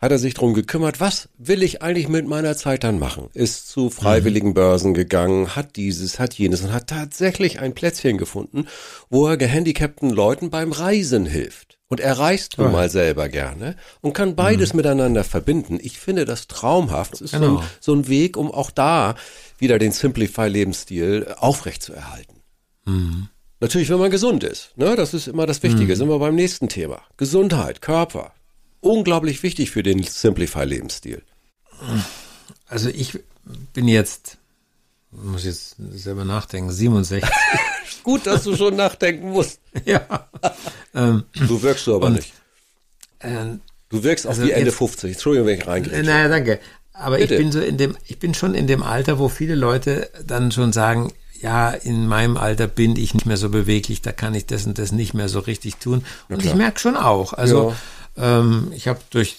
hat 0.00 0.10
er 0.12 0.18
sich 0.18 0.34
drum 0.34 0.54
gekümmert, 0.54 0.98
was 1.00 1.28
will 1.36 1.62
ich 1.62 1.82
eigentlich 1.82 2.08
mit 2.08 2.26
meiner 2.26 2.56
Zeit 2.56 2.84
dann 2.84 2.98
machen? 2.98 3.28
Ist 3.34 3.68
zu 3.68 3.90
freiwilligen 3.90 4.54
Börsen 4.54 4.94
gegangen, 4.94 5.54
hat 5.56 5.76
dieses, 5.76 6.18
hat 6.18 6.34
jenes 6.34 6.62
und 6.62 6.72
hat 6.72 6.86
tatsächlich 6.88 7.60
ein 7.60 7.74
Plätzchen 7.74 8.16
gefunden, 8.16 8.66
wo 9.10 9.26
er 9.28 9.36
gehandicapten 9.36 10.08
Leuten 10.10 10.48
beim 10.50 10.72
Reisen 10.72 11.26
hilft. 11.26 11.78
Und 11.88 11.98
er 12.00 12.18
reist 12.18 12.56
nun 12.56 12.68
Ah. 12.68 12.70
mal 12.72 12.88
selber 12.88 13.28
gerne 13.28 13.74
und 14.00 14.12
kann 14.12 14.36
beides 14.36 14.74
miteinander 14.74 15.24
verbinden. 15.24 15.78
Ich 15.82 15.98
finde 15.98 16.24
das 16.24 16.46
traumhaft. 16.46 17.14
Es 17.14 17.20
ist 17.20 17.32
so, 17.32 17.38
Genau. 17.40 17.58
ein, 17.58 17.66
so 17.80 17.92
ein 17.94 18.06
Weg, 18.08 18.36
um 18.36 18.50
auch 18.52 18.70
da 18.70 19.16
wieder 19.58 19.78
den 19.80 19.90
Simplify-Lebensstil 19.92 21.34
aufrechtzuerhalten. 21.36 22.36
Natürlich, 23.60 23.90
wenn 23.90 23.98
man 23.98 24.10
gesund 24.10 24.42
ist. 24.44 24.72
Ne? 24.76 24.96
Das 24.96 25.14
ist 25.14 25.26
immer 25.28 25.46
das 25.46 25.62
Wichtige. 25.62 25.94
Sind 25.96 26.08
wir 26.08 26.18
beim 26.18 26.34
nächsten 26.34 26.68
Thema. 26.68 27.02
Gesundheit, 27.16 27.82
Körper. 27.82 28.32
Unglaublich 28.80 29.42
wichtig 29.42 29.70
für 29.70 29.82
den 29.82 30.02
Simplify-Lebensstil. 30.02 31.22
Also 32.68 32.88
ich 32.88 33.18
bin 33.72 33.88
jetzt, 33.88 34.38
muss 35.10 35.44
jetzt 35.44 35.76
selber 35.92 36.24
nachdenken, 36.24 36.70
67. 36.70 37.28
Gut, 38.02 38.26
dass 38.26 38.44
du 38.44 38.56
schon 38.56 38.76
nachdenken 38.76 39.30
musst. 39.30 39.60
ja. 39.84 40.28
ähm, 40.94 41.24
Du 41.34 41.62
wirkst 41.62 41.86
du 41.86 41.94
aber 41.96 42.06
Und- 42.06 42.14
nicht. 42.14 42.32
äh, 43.20 43.44
Du 43.90 44.04
wirkst 44.04 44.24
also 44.26 44.42
wie 44.44 44.52
Ende 44.52 44.66
jetzt- 44.66 44.78
50. 44.78 45.12
Entschuldigung, 45.12 45.48
wenn 45.48 45.58
ich 45.58 45.64
Äh, 45.66 45.70
reingehe. 45.70 46.02
Naja, 46.04 46.28
danke. 46.28 46.60
Aber 46.92 47.16
Bitte. 47.16 47.34
ich 47.34 47.40
bin 47.40 47.50
so 47.52 47.60
in 47.60 47.76
dem, 47.76 47.96
ich 48.06 48.18
bin 48.18 48.34
schon 48.34 48.54
in 48.54 48.66
dem 48.68 48.82
Alter, 48.84 49.18
wo 49.18 49.28
viele 49.28 49.54
Leute 49.56 50.10
dann 50.24 50.52
schon 50.52 50.72
sagen, 50.72 51.12
ja, 51.40 51.70
in 51.70 52.06
meinem 52.06 52.36
Alter 52.36 52.66
bin 52.68 52.94
ich 52.96 53.14
nicht 53.14 53.26
mehr 53.26 53.36
so 53.38 53.48
beweglich, 53.48 54.00
da 54.02 54.12
kann 54.12 54.34
ich 54.34 54.46
das 54.46 54.66
und 54.66 54.78
das 54.78 54.92
nicht 54.92 55.14
mehr 55.14 55.28
so 55.28 55.40
richtig 55.40 55.76
tun. 55.76 56.04
Und 56.28 56.44
ich 56.44 56.54
merke 56.54 56.78
schon 56.78 56.96
auch, 56.96 57.32
also 57.32 57.74
ähm, 58.16 58.72
ich 58.74 58.88
habe 58.88 59.00
durch 59.10 59.36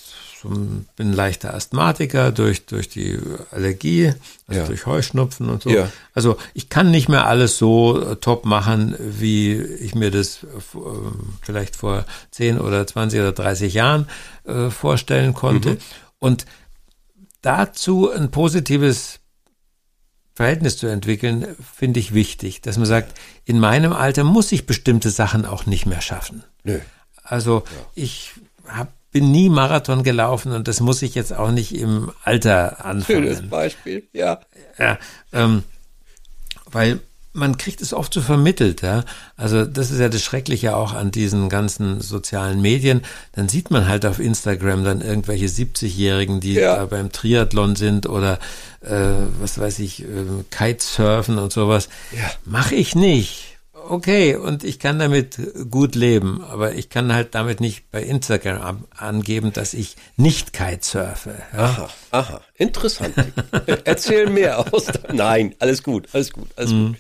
bin 0.96 1.14
leichter 1.14 1.54
Asthmatiker 1.54 2.32
durch, 2.32 2.66
durch 2.66 2.90
die 2.90 3.20
Allergie, 3.52 4.14
also 4.48 4.62
Ja. 4.62 4.66
durch 4.66 4.88
Heuschnupfen 4.88 5.50
und 5.50 5.62
so. 5.62 5.70
Ja. 5.70 5.92
Also 6.16 6.36
ich 6.56 6.68
kann 6.68 6.90
nicht 6.90 7.10
mehr 7.10 7.28
alles 7.28 7.60
so 7.60 8.02
äh, 8.02 8.16
top 8.16 8.44
machen, 8.46 8.96
wie 9.00 9.54
ich 9.62 9.94
mir 9.94 10.10
das 10.10 10.44
äh, 10.44 10.48
vielleicht 11.44 11.76
vor 11.76 12.06
10 12.32 12.60
oder 12.60 12.88
20 12.88 13.20
oder 13.20 13.34
30 13.34 13.74
Jahren 13.76 14.08
äh, 14.46 14.72
vorstellen 14.72 15.36
konnte. 15.36 15.78
Und 16.18 16.48
dazu 17.42 18.12
ein 18.12 18.32
positives 18.32 19.20
Verhältnis 20.34 20.78
zu 20.78 20.88
entwickeln, 20.88 21.56
finde 21.78 22.00
ich 22.00 22.14
wichtig, 22.16 22.62
dass 22.62 22.78
man 22.78 22.88
sagt, 22.88 23.16
in 23.46 23.60
meinem 23.60 23.94
Alter 23.94 24.24
muss 24.24 24.52
ich 24.52 24.66
bestimmte 24.66 25.12
Sachen 25.12 25.46
auch 25.46 25.66
nicht 25.68 25.86
mehr 25.86 26.02
schaffen. 26.02 26.44
Nö. 26.64 26.80
Also 27.24 27.64
ich 27.94 28.32
hab, 28.76 28.94
bin 29.12 29.32
nie 29.32 29.50
Marathon 29.50 30.04
gelaufen 30.04 30.52
und 30.54 30.68
das 30.68 30.80
muss 30.80 31.02
ich 31.02 31.16
jetzt 31.16 31.34
auch 31.34 31.52
nicht 31.52 31.76
im 31.76 32.12
Alter 32.24 32.86
anfangen. 32.86 33.50
Beispiel, 33.50 34.04
ja. 34.14 34.40
Ja, 34.80 34.98
ähm, 35.34 35.64
weil 36.72 37.00
man 37.34 37.56
kriegt 37.58 37.82
es 37.82 37.94
oft 37.94 38.14
so 38.14 38.20
vermittelt, 38.22 38.82
ja. 38.82 39.06
Also 39.38 39.64
das 39.66 39.90
ist 39.90 40.00
ja 40.00 40.10
das 40.10 40.22
Schreckliche 40.22 40.76
auch 40.76 40.94
an 40.94 41.12
diesen 41.12 41.48
ganzen 41.48 42.02
sozialen 42.02 42.62
Medien. 42.62 43.02
Dann 43.34 43.48
sieht 43.48 43.72
man 43.72 43.88
halt 43.88 44.06
auf 44.06 44.20
Instagram 44.20 44.84
dann 44.84 45.00
irgendwelche 45.02 45.46
70-Jährigen, 45.48 46.42
die 46.42 46.54
Ja. 46.56 46.76
da 46.76 46.86
beim 46.88 47.12
Triathlon 47.12 47.78
sind 47.78 48.08
oder 48.08 48.38
äh, 48.82 48.98
was 49.40 49.58
weiß 49.60 49.80
ich, 49.80 50.04
äh, 50.04 50.06
Kitesurfen 50.50 51.38
und 51.38 51.54
sowas. 51.54 51.88
Ja. 52.12 52.30
Mach 52.44 52.72
ich 52.72 52.96
nicht. 52.96 53.51
Okay, 53.90 54.36
und 54.36 54.64
ich 54.64 54.80
kann 54.80 55.00
damit 55.00 55.40
gut 55.70 55.96
leben, 55.96 56.42
aber 56.44 56.74
ich 56.76 56.90
kann 56.90 57.14
halt 57.14 57.36
damit 57.36 57.60
nicht 57.60 57.90
bei 57.92 58.04
Instagram 58.04 58.86
angeben, 58.96 59.52
dass 59.54 59.74
ich 59.74 59.96
nicht 60.18 60.54
Kitesurfe. 60.54 61.36
Ja? 61.54 61.60
Aha, 61.60 61.90
aha, 62.12 62.42
interessant. 62.56 63.14
Erzähl 63.84 64.30
mehr 64.30 64.60
aus. 64.74 64.86
Nein, 65.12 65.56
alles 65.60 65.84
gut, 65.84 66.08
alles 66.14 66.32
gut, 66.32 66.50
alles 66.56 66.72
gut. 66.72 66.96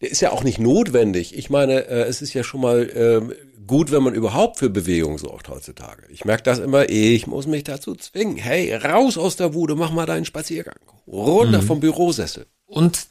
Ist 0.00 0.20
ja 0.20 0.30
auch 0.30 0.44
nicht 0.44 0.58
notwendig. 0.58 1.36
Ich 1.36 1.50
meine, 1.50 1.86
äh, 1.86 2.02
es 2.02 2.20
ist 2.20 2.34
ja 2.34 2.44
schon 2.44 2.60
mal 2.60 2.90
ähm, 2.94 3.32
gut, 3.66 3.90
wenn 3.90 4.02
man 4.02 4.14
überhaupt 4.14 4.58
für 4.58 4.70
Bewegung 4.70 5.18
sorgt 5.18 5.48
heutzutage. 5.48 6.02
Ich 6.10 6.24
merke 6.24 6.42
das 6.42 6.58
immer, 6.58 6.88
ich 6.88 7.26
muss 7.26 7.46
mich 7.46 7.64
dazu 7.64 7.94
zwingen. 7.94 8.36
Hey, 8.36 8.74
raus 8.74 9.16
aus 9.16 9.36
der 9.36 9.50
Bude, 9.50 9.74
mach 9.74 9.92
mal 9.92 10.06
deinen 10.06 10.24
Spaziergang. 10.24 10.76
Runter 11.06 11.62
vom 11.62 11.80
Bürosessel. 11.80 12.46
Und 12.66 13.08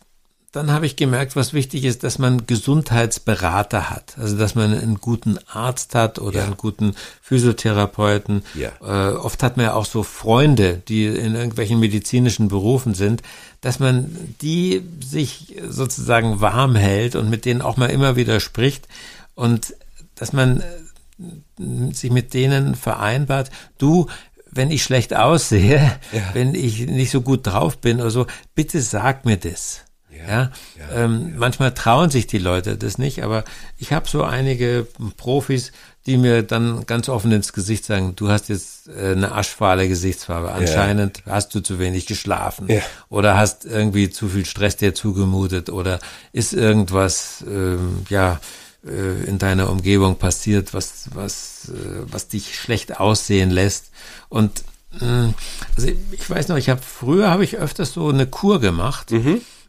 dann 0.55 0.71
habe 0.71 0.85
ich 0.85 0.95
gemerkt, 0.95 1.35
was 1.35 1.53
wichtig 1.53 1.83
ist, 1.83 2.03
dass 2.03 2.17
man 2.17 2.47
Gesundheitsberater 2.47 3.89
hat. 3.89 4.15
Also 4.17 4.37
dass 4.37 4.55
man 4.55 4.73
einen 4.73 5.01
guten 5.01 5.37
Arzt 5.51 5.95
hat 5.95 6.17
oder 6.19 6.39
Ja. 6.39 6.45
einen 6.45 6.57
guten 6.57 6.95
Physiotherapeuten. 7.21 8.43
Ja. 8.55 8.71
Äh, 8.81 9.15
oft 9.15 9.43
hat 9.43 9.57
man 9.57 9.65
ja 9.67 9.73
auch 9.73 9.85
so 9.85 10.03
Freunde, 10.03 10.81
die 10.87 11.05
in 11.05 11.35
irgendwelchen 11.35 11.79
medizinischen 11.79 12.47
Berufen 12.47 12.93
sind, 12.93 13.21
dass 13.61 13.79
man 13.79 14.09
die 14.41 14.81
sich 15.05 15.55
sozusagen 15.67 16.39
warm 16.41 16.75
hält 16.75 17.15
und 17.15 17.29
mit 17.29 17.45
denen 17.45 17.61
auch 17.61 17.77
mal 17.77 17.89
immer 17.89 18.15
wieder 18.15 18.39
spricht 18.39 18.87
und 19.33 19.75
dass 20.15 20.31
man 20.33 20.61
äh, 20.61 21.93
sich 21.93 22.11
mit 22.11 22.33
denen 22.33 22.75
vereinbart, 22.75 23.49
du, 23.77 24.07
wenn 24.51 24.71
ich 24.71 24.83
schlecht 24.83 25.13
aussehe, 25.15 25.99
wenn 26.33 26.55
ich 26.55 26.85
nicht 26.87 27.11
so 27.11 27.21
gut 27.21 27.45
drauf 27.45 27.77
bin 27.77 27.99
oder 27.99 28.09
so, 28.11 28.25
bitte 28.53 28.79
sag 28.81 29.25
mir 29.25 29.37
das. 29.37 29.81
Ja, 30.27 30.51
ähm, 30.93 31.33
manchmal 31.37 31.73
trauen 31.73 32.09
sich 32.09 32.27
die 32.27 32.37
Leute 32.37 32.77
das 32.77 32.97
nicht, 32.97 33.23
aber 33.23 33.43
ich 33.77 33.91
habe 33.93 34.07
so 34.07 34.23
einige 34.23 34.87
Profis, 35.17 35.71
die 36.05 36.17
mir 36.17 36.43
dann 36.43 36.85
ganz 36.85 37.09
offen 37.09 37.31
ins 37.31 37.51
Gesicht 37.53 37.83
sagen, 37.85 38.15
du 38.15 38.29
hast 38.29 38.49
jetzt 38.49 38.87
äh, 38.89 39.11
eine 39.13 39.31
aschfahle 39.31 39.87
Gesichtsfarbe. 39.87 40.51
Anscheinend 40.51 41.23
hast 41.27 41.55
du 41.55 41.61
zu 41.61 41.79
wenig 41.79 42.05
geschlafen 42.05 42.67
Ja. 42.69 42.81
oder 43.09 43.37
hast 43.37 43.65
irgendwie 43.65 44.09
zu 44.11 44.27
viel 44.29 44.45
Stress 44.45 44.75
dir 44.77 44.93
zugemutet 44.93 45.69
oder 45.69 45.99
ist 46.31 46.53
irgendwas, 46.53 47.43
ähm, 47.47 48.05
ja, 48.09 48.39
äh, 48.85 49.23
in 49.27 49.39
deiner 49.39 49.69
Umgebung 49.71 50.17
passiert, 50.17 50.75
was, 50.75 51.05
was, 51.15 51.69
äh, 51.69 52.03
was 52.11 52.27
dich 52.27 52.55
schlecht 52.55 52.99
aussehen 52.99 53.49
lässt. 53.49 53.85
Und 54.29 54.63
mh, 55.01 55.33
also 55.75 55.89
ich 56.11 56.29
weiß 56.29 56.49
noch, 56.49 56.57
ich 56.57 56.69
habe 56.69 56.81
früher 56.83 57.31
habe 57.31 57.43
ich 57.43 57.57
öfters 57.57 57.93
so 57.93 58.09
eine 58.09 58.27
Kur 58.27 58.59
gemacht, 58.59 59.11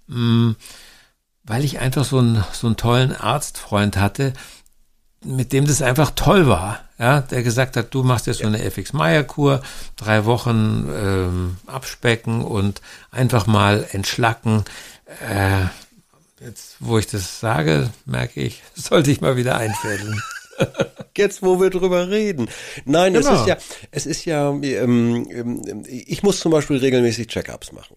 mh, 0.09 0.55
weil 1.45 1.65
ich 1.65 1.79
einfach 1.79 2.05
so 2.05 2.19
einen 2.19 2.45
so 2.53 2.67
einen 2.67 2.77
tollen 2.77 3.15
Arztfreund 3.15 3.97
hatte, 3.97 4.33
mit 5.25 5.53
dem 5.53 5.67
das 5.67 5.83
einfach 5.83 6.11
toll 6.11 6.47
war, 6.47 6.81
ja, 6.99 7.21
der 7.21 7.43
gesagt 7.43 7.77
hat, 7.77 7.93
du 7.95 8.03
machst 8.03 8.27
jetzt 8.27 8.41
so 8.41 8.47
eine 8.47 8.63
FX 8.63 8.93
Meyer 8.93 9.23
Kur, 9.25 9.61
drei 9.97 10.25
Wochen 10.25 10.89
ähm, 10.95 11.57
abspecken 11.67 12.43
und 12.43 12.81
einfach 13.11 13.47
mal 13.47 13.87
entschlacken. 13.93 14.65
Äh, 15.29 15.65
jetzt, 16.45 16.77
wo 16.81 16.99
ich 16.99 17.07
das 17.07 17.41
sage, 17.41 17.91
merke 18.05 18.41
ich, 18.41 18.63
sollte 18.75 19.11
ich 19.11 19.21
mal 19.21 19.37
wieder 19.37 19.57
einfädeln. 19.57 20.21
Jetzt, 21.17 21.43
wo 21.43 21.61
wir 21.61 21.69
drüber 21.71 22.09
reden. 22.09 22.49
Nein, 22.87 23.15
es 23.15 23.27
Genau. 23.27 23.41
ist 23.41 23.47
ja, 23.47 23.57
es 23.91 24.07
ist 24.07 24.25
ja, 24.25 24.51
ähm, 24.51 25.27
ähm, 25.31 25.83
ich 25.87 26.23
muss 26.23 26.41
zum 26.41 26.51
Beispiel 26.53 26.77
regelmäßig 26.79 27.29
Check-ups 27.29 27.73
machen. 27.73 27.96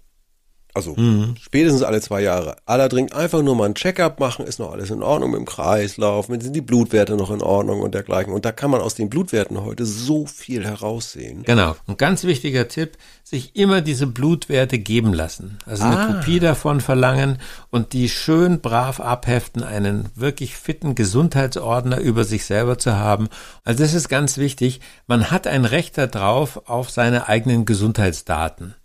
Also 0.88 1.33
spätestens 1.41 1.83
alle 1.83 2.00
zwei 2.01 2.21
Jahre. 2.21 2.55
Allerdings 2.65 3.12
einfach 3.12 3.41
nur 3.41 3.55
mal 3.55 3.65
ein 3.65 3.75
Check-up 3.75 4.19
machen, 4.19 4.45
ist 4.45 4.59
noch 4.59 4.71
alles 4.71 4.89
in 4.89 5.03
Ordnung 5.03 5.31
mit 5.31 5.39
dem 5.39 5.45
Kreislauf, 5.45 6.27
sind 6.27 6.53
die 6.55 6.62
Blutwerte 6.62 7.15
noch 7.15 7.31
in 7.31 7.41
Ordnung 7.41 7.81
und 7.81 7.93
dergleichen. 7.93 8.31
Und 8.33 8.45
da 8.45 8.51
kann 8.51 8.71
man 8.71 8.81
aus 8.81 8.95
den 8.95 9.09
Blutwerten 9.09 9.63
heute 9.63 9.86
so 9.86 10.25
viel 10.25 10.65
heraussehen. 10.65 11.43
Genau. 11.43 11.75
Und 11.88 11.98
ganz 11.98 12.24
wichtiger 12.24 12.67
Tipp, 12.67 12.98
sich 13.24 13.55
immer 13.55 13.81
diese 13.81 14.07
Blutwerte 14.07 14.79
geben 14.79 15.13
lassen. 15.13 15.57
Also 15.65 15.83
eine 15.83 16.00
Ah. 16.00 16.05
Kopie 16.13 16.39
davon 16.39 16.81
verlangen 16.81 17.38
und 17.69 17.93
die 17.93 18.09
schön 18.09 18.59
brav 18.62 19.00
abheften, 19.00 19.62
einen 19.63 20.09
wirklich 20.15 20.55
fitten 20.55 20.95
Gesundheitsordner 20.95 22.00
über 22.00 22.24
sich 22.24 22.45
selber 22.45 22.77
zu 22.79 22.95
haben. 22.95 23.27
Also 23.63 23.83
das 23.83 23.93
ist 23.93 24.09
ganz 24.09 24.38
wichtig. 24.38 24.79
Man 25.07 25.29
hat 25.29 25.45
ein 25.45 25.65
Recht 25.65 25.98
darauf 25.98 26.67
auf 26.69 26.89
seine 26.89 27.27
eigenen 27.27 27.65
Gesundheitsdaten. 27.65 28.75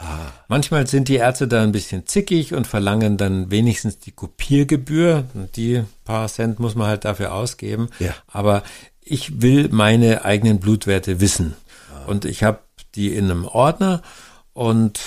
Manchmal 0.49 0.87
sind 0.87 1.09
die 1.09 1.17
Ärzte 1.17 1.49
da 1.49 1.63
ein 1.63 1.73
bisschen 1.73 1.84
zickig 2.05 2.55
und 2.55 2.67
verlangen 2.67 3.17
dann 3.17 3.51
wenigstens 3.51 3.99
die 3.99 4.13
Kopiergebühr. 4.13 5.25
Und 5.35 5.57
die 5.57 5.83
paar 6.05 6.29
Cent 6.29 6.61
muss 6.61 6.75
man 6.75 6.89
halt 6.89 7.05
dafür 7.05 7.35
ausgeben. 7.35 7.89
Ja. 7.99 8.15
Aber 8.27 8.63
ich 9.01 9.43
will 9.43 9.69
meine 9.71 10.25
eigenen 10.25 10.61
Blutwerte 10.61 11.21
wissen. 11.21 11.55
Und 12.07 12.25
ich 12.25 12.43
habe 12.43 12.61
die 12.95 13.15
in 13.15 13.25
einem 13.25 13.45
Ordner 13.45 14.03
und 14.53 15.01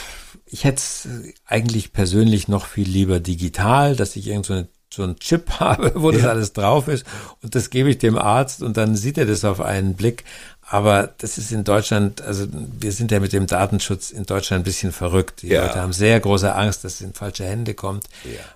ich 0.46 0.64
hätte 0.64 0.78
es 0.78 1.08
eigentlich 1.46 1.94
persönlich 1.94 2.48
noch 2.48 2.66
viel 2.66 2.88
lieber 2.88 3.20
digital, 3.20 3.96
dass 3.96 4.16
ich 4.16 4.28
irgend 4.28 4.46
so, 4.46 4.54
eine, 4.54 4.68
so 4.94 5.04
einen 5.04 5.20
Chip 5.20 5.50
habe, 5.60 5.94
wo 5.96 6.12
das 6.12 6.26
alles 6.26 6.54
drauf 6.54 6.88
ist 6.88 7.06
und 7.42 7.56
das 7.56 7.70
gebe 7.70 7.90
ich 7.90 7.98
dem 7.98 8.18
Arzt 8.18 8.64
und 8.64 8.78
dann 8.78 8.96
sieht 8.96 9.18
er 9.18 9.26
das 9.26 9.46
auf 9.46 9.62
einen 9.62 9.96
Blick. 9.96 10.24
Aber 10.70 11.10
das 11.20 11.38
ist 11.38 11.54
in 11.54 11.64
Deutschland, 11.64 12.22
also 12.22 12.46
wir 12.52 12.92
sind 12.92 13.12
ja 13.12 13.22
mit 13.22 13.32
dem 13.32 13.48
Datenschutz 13.48 14.12
in 14.12 14.26
Deutschland 14.26 14.62
ein 14.62 14.66
bisschen 14.66 14.92
verrückt. 14.92 15.42
Die 15.42 15.48
Ja. 15.48 15.66
Leute 15.66 15.82
haben 15.82 15.94
sehr 15.94 16.20
große 16.20 16.54
Angst, 16.54 16.84
dass 16.84 16.96
es 16.96 17.02
in 17.02 17.14
falsche 17.14 17.46
Hände 17.46 17.74
kommt. 17.74 18.06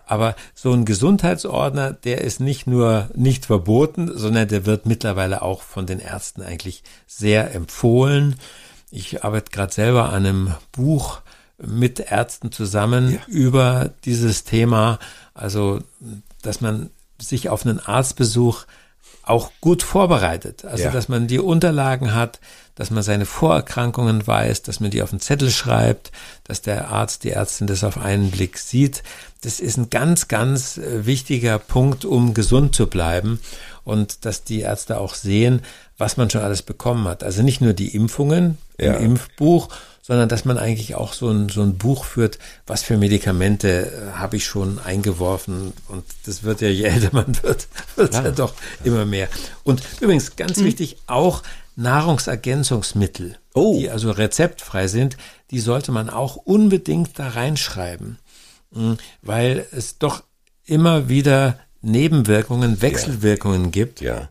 Aber 0.05 0.35
so 0.53 0.73
ein 0.73 0.83
Gesundheitsordner, 0.83 1.93
der 1.93 2.19
ist 2.19 2.41
nicht 2.41 2.67
nur 2.67 3.09
nicht 3.15 3.45
verboten, 3.45 4.11
sondern 4.13 4.49
der 4.49 4.65
wird 4.65 4.85
mittlerweile 4.85 5.41
auch 5.41 5.61
von 5.61 5.85
den 5.85 5.99
Ärzten 5.99 6.41
eigentlich 6.41 6.83
sehr 7.07 7.55
empfohlen. 7.55 8.35
Ich 8.89 9.23
arbeite 9.23 9.51
gerade 9.51 9.73
selber 9.73 10.09
an 10.11 10.25
einem 10.25 10.53
Buch 10.73 11.21
mit 11.57 11.99
Ärzten 12.01 12.51
zusammen 12.51 13.19
über 13.27 13.91
dieses 14.03 14.43
Thema. 14.43 14.99
Also, 15.33 15.79
dass 16.41 16.59
man 16.59 16.89
sich 17.21 17.47
auf 17.47 17.65
einen 17.65 17.79
Arztbesuch 17.79 18.65
auch 19.23 19.51
gut 19.61 19.83
vorbereitet. 19.83 20.65
Also, 20.65 20.85
Ja. 20.85 20.91
dass 20.91 21.07
man 21.09 21.27
die 21.27 21.39
Unterlagen 21.39 22.13
hat, 22.15 22.39
dass 22.75 22.89
man 22.89 23.03
seine 23.03 23.25
Vorerkrankungen 23.25 24.25
weiß, 24.25 24.63
dass 24.63 24.79
man 24.79 24.89
die 24.91 25.01
auf 25.03 25.11
den 25.11 25.19
Zettel 25.19 25.51
schreibt, 25.51 26.11
dass 26.45 26.61
der 26.61 26.89
Arzt, 26.89 27.23
die 27.23 27.31
Ärztin 27.31 27.67
das 27.67 27.83
auf 27.83 27.97
einen 27.97 28.31
Blick 28.31 28.57
sieht. 28.57 29.03
Das 29.41 29.59
ist 29.59 29.77
ein 29.77 29.89
ganz, 29.89 30.27
ganz 30.27 30.77
äh, 30.77 31.05
wichtiger 31.05 31.59
Punkt, 31.59 32.05
um 32.05 32.33
gesund 32.33 32.75
zu 32.75 32.87
bleiben 32.87 33.39
und 33.83 34.25
dass 34.25 34.43
die 34.43 34.61
Ärzte 34.61 34.99
auch 34.99 35.13
sehen, 35.15 35.61
was 35.97 36.17
man 36.17 36.29
schon 36.29 36.41
alles 36.41 36.61
bekommen 36.63 37.07
hat. 37.07 37.23
Also 37.23 37.43
nicht 37.43 37.61
nur 37.61 37.73
die 37.73 37.93
Impfungen 37.95 38.57
Ja. 38.79 38.95
im 38.95 39.05
Impfbuch, 39.11 39.69
sondern 40.01 40.29
dass 40.29 40.46
man 40.46 40.58
eigentlich 40.58 40.96
auch 40.96 41.13
so 41.13 41.29
ein, 41.29 41.50
so 41.50 41.62
ein 41.62 41.77
Buch 41.77 42.05
führt, 42.05 42.39
was 42.67 42.84
für 42.84 42.98
Medikamente 42.98 43.91
äh, 43.91 44.17
habe 44.17 44.38
ich 44.38 44.46
schon 44.46 44.79
eingeworfen. 44.79 45.74
Und 45.88 46.03
das 46.25 46.43
wird 46.43 46.62
ja, 46.62 46.70
je 46.70 46.84
älter 46.84 47.10
man 47.12 47.41
wird, 47.43 47.67
wird 47.96 48.13
ja. 48.13 48.31
doch 48.31 48.53
immer 48.84 49.05
mehr. 49.05 49.29
Und 49.63 49.81
übrigens, 50.00 50.36
ganz 50.36 50.60
wichtig, 50.60 50.98
auch 51.08 51.43
Nahrungsergänzungsmittel, 51.75 53.38
Oh. 53.53 53.77
die 53.77 53.89
also 53.89 54.12
rezeptfrei 54.12 54.88
sind, 54.88 55.17
die 55.51 55.60
sollte 55.60 55.91
man 55.91 56.10
auch 56.10 56.38
unbedingt 56.38 57.20
da 57.20 57.29
reinschreiben, 57.29 58.17
Mm, 58.72 58.93
weil 59.22 59.65
es 59.72 59.98
doch 59.98 60.24
immer 60.65 61.10
wieder 61.10 61.60
Nebenwirkungen, 61.81 62.81
Wechselwirkungen 62.81 63.72
gibt. 63.72 64.01
Ja. 64.01 64.29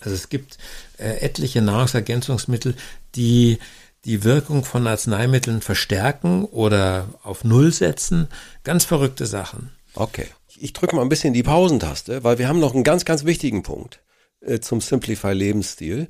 Also 0.00 0.14
es 0.14 0.28
gibt 0.28 0.58
äh, 0.98 1.20
etliche 1.20 1.60
Nahrungsergänzungsmittel, 1.62 2.74
die 3.14 3.58
die 4.06 4.22
Wirkung 4.22 4.64
von 4.64 4.86
Arzneimitteln 4.86 5.60
verstärken 5.60 6.44
oder 6.44 7.08
auf 7.24 7.42
Null 7.42 7.72
setzen. 7.72 8.28
Ganz 8.62 8.84
verrückte 8.84 9.26
Sachen. 9.26 9.70
Okay. 9.94 10.26
Ich 10.58 10.72
drücke 10.72 10.94
mal 10.94 11.02
ein 11.02 11.08
bisschen 11.08 11.34
die 11.34 11.42
Pausentaste, 11.42 12.22
weil 12.22 12.38
wir 12.38 12.48
haben 12.48 12.60
noch 12.60 12.72
einen 12.72 12.84
ganz, 12.84 13.04
ganz 13.04 13.24
wichtigen 13.24 13.64
Punkt 13.64 14.00
äh, 14.40 14.60
zum 14.60 14.80
Simplify 14.80 15.32
Lebensstil. 15.32 16.06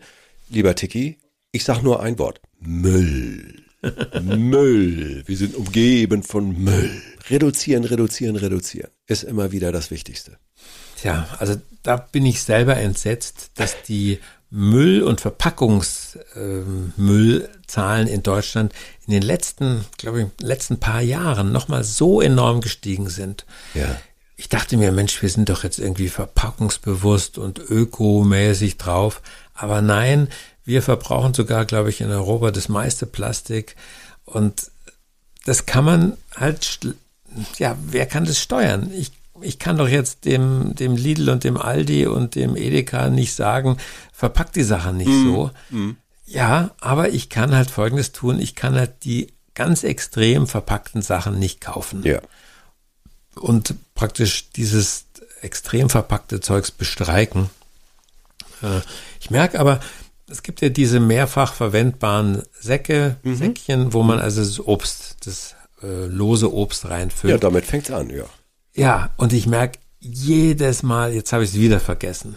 Lieber 0.50 0.74
Tiki, 0.74 1.18
ich 1.52 1.64
sag 1.64 1.82
nur 1.82 2.02
ein 2.02 2.18
Wort. 2.18 2.40
Müll. 2.60 3.62
Müll. 4.22 5.22
Wir 5.26 5.36
sind 5.36 5.54
umgeben 5.54 6.22
von 6.22 6.62
Müll. 6.62 7.02
Reduzieren, 7.30 7.84
reduzieren, 7.84 8.36
reduzieren 8.36 8.90
ist 9.06 9.24
immer 9.24 9.52
wieder 9.52 9.72
das 9.72 9.90
Wichtigste. 9.90 10.38
Tja, 10.96 11.28
also 11.38 11.56
da 11.82 11.96
bin 11.96 12.26
ich 12.26 12.42
selber 12.42 12.76
entsetzt, 12.76 13.52
dass 13.54 13.82
die 13.82 14.18
Müll- 14.50 15.02
und 15.02 15.20
Verpackungsmüllzahlen 15.20 18.06
in 18.06 18.22
Deutschland 18.22 18.72
in 19.06 19.12
den 19.12 19.22
letzten, 19.22 19.84
glaube 19.98 20.22
ich, 20.22 20.28
letzten 20.40 20.78
paar 20.78 21.02
Jahren 21.02 21.52
nochmal 21.52 21.84
so 21.84 22.20
enorm 22.20 22.60
gestiegen 22.60 23.08
sind. 23.08 23.44
Ja. 23.74 23.96
Ich 24.36 24.48
dachte 24.48 24.76
mir, 24.76 24.92
Mensch, 24.92 25.20
wir 25.22 25.30
sind 25.30 25.48
doch 25.48 25.64
jetzt 25.64 25.78
irgendwie 25.78 26.08
verpackungsbewusst 26.08 27.38
und 27.38 27.58
ökomäßig 27.58 28.76
drauf. 28.76 29.22
Aber 29.54 29.80
nein, 29.80 30.28
wir 30.64 30.82
verbrauchen 30.82 31.32
sogar, 31.32 31.64
glaube 31.64 31.90
ich, 31.90 32.00
in 32.00 32.10
Europa 32.10 32.50
das 32.50 32.68
meiste 32.68 33.06
Plastik. 33.06 33.76
Und 34.24 34.70
das 35.44 35.64
kann 35.64 35.84
man 35.84 36.16
halt, 36.34 36.80
ja, 37.58 37.76
wer 37.82 38.06
kann 38.06 38.24
das 38.24 38.40
steuern? 38.40 38.90
Ich, 38.92 39.12
ich 39.40 39.58
kann 39.58 39.76
doch 39.76 39.88
jetzt 39.88 40.24
dem, 40.24 40.74
dem 40.74 40.96
Lidl 40.96 41.30
und 41.30 41.44
dem 41.44 41.56
Aldi 41.56 42.06
und 42.06 42.34
dem 42.34 42.56
Edeka 42.56 43.10
nicht 43.10 43.34
sagen, 43.34 43.76
verpackt 44.12 44.56
die 44.56 44.62
Sachen 44.62 44.96
nicht 44.96 45.08
mm, 45.08 45.24
so. 45.24 45.50
Mm. 45.70 45.90
Ja, 46.26 46.70
aber 46.80 47.10
ich 47.10 47.28
kann 47.28 47.54
halt 47.54 47.70
Folgendes 47.70 48.12
tun. 48.12 48.40
Ich 48.40 48.54
kann 48.54 48.74
halt 48.74 49.04
die 49.04 49.32
ganz 49.54 49.84
extrem 49.84 50.46
verpackten 50.46 51.02
Sachen 51.02 51.38
nicht 51.38 51.60
kaufen. 51.60 52.02
Ja. 52.02 52.20
Und 53.34 53.74
praktisch 53.94 54.50
dieses 54.50 55.06
extrem 55.42 55.88
verpackte 55.88 56.40
Zeugs 56.40 56.70
bestreiken. 56.70 57.50
Äh, 58.62 58.80
ich 59.20 59.30
merke 59.30 59.60
aber, 59.60 59.80
es 60.28 60.42
gibt 60.42 60.60
ja 60.60 60.68
diese 60.68 61.00
mehrfach 61.00 61.54
verwendbaren 61.54 62.42
Säcke, 62.58 63.16
mhm. 63.22 63.36
Säckchen, 63.36 63.92
wo 63.92 64.02
man 64.02 64.18
also 64.18 64.40
das 64.40 64.60
Obst, 64.60 65.16
das 65.24 65.54
äh, 65.82 66.06
lose 66.06 66.52
Obst 66.52 66.88
reinfüllt. 66.88 67.30
Ja, 67.30 67.38
damit 67.38 67.66
fängt's 67.66 67.90
an, 67.90 68.10
ja. 68.10 68.24
Ja, 68.76 69.10
und 69.16 69.32
ich 69.32 69.46
merke 69.46 69.78
jedes 70.00 70.82
Mal, 70.82 71.12
jetzt 71.12 71.32
habe 71.32 71.44
ich 71.44 71.50
es 71.50 71.56
wieder 71.56 71.80
vergessen. 71.80 72.36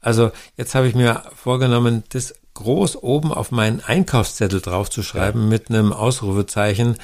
Also 0.00 0.30
jetzt 0.56 0.74
habe 0.74 0.88
ich 0.88 0.94
mir 0.94 1.22
vorgenommen, 1.34 2.04
das 2.08 2.34
groß 2.54 2.96
oben 3.02 3.32
auf 3.32 3.50
meinen 3.50 3.80
Einkaufszettel 3.80 4.60
draufzuschreiben 4.60 5.42
ja. 5.42 5.46
mit 5.46 5.70
einem 5.70 5.92
Ausrufezeichen. 5.92 6.96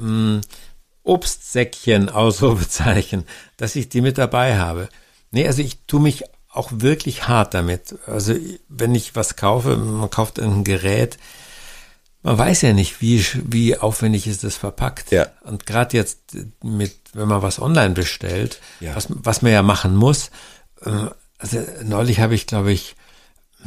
Ähm, 0.00 0.40
Obstsäckchen, 1.04 2.08
Ausrufezeichen, 2.10 3.24
dass 3.56 3.76
ich 3.76 3.88
die 3.88 4.00
mit 4.00 4.18
dabei 4.18 4.58
habe. 4.58 4.88
Nee, 5.30 5.46
also 5.46 5.62
ich 5.62 5.78
tue 5.86 6.00
mich 6.00 6.24
auch 6.50 6.70
wirklich 6.72 7.28
hart 7.28 7.54
damit. 7.54 7.94
Also 8.06 8.34
wenn 8.68 8.94
ich 8.94 9.14
was 9.14 9.36
kaufe, 9.36 9.76
man 9.76 10.10
kauft 10.10 10.40
ein 10.40 10.64
Gerät, 10.64 11.18
man 12.28 12.36
weiß 12.36 12.60
ja 12.60 12.74
nicht, 12.74 13.00
wie, 13.00 13.24
wie 13.46 13.78
aufwendig 13.78 14.26
ist 14.26 14.44
das 14.44 14.56
verpackt. 14.56 15.12
Ja. 15.12 15.28
Und 15.44 15.64
gerade 15.64 15.96
jetzt 15.96 16.18
mit, 16.62 16.94
wenn 17.14 17.26
man 17.26 17.40
was 17.40 17.58
online 17.58 17.94
bestellt, 17.94 18.60
ja. 18.80 18.94
was, 18.94 19.06
was 19.08 19.40
man 19.40 19.50
ja 19.52 19.62
machen 19.62 19.96
muss, 19.96 20.30
äh, 20.84 20.90
also 21.38 21.58
neulich 21.84 22.20
habe 22.20 22.34
ich, 22.34 22.46
glaube 22.46 22.70
ich, 22.70 22.96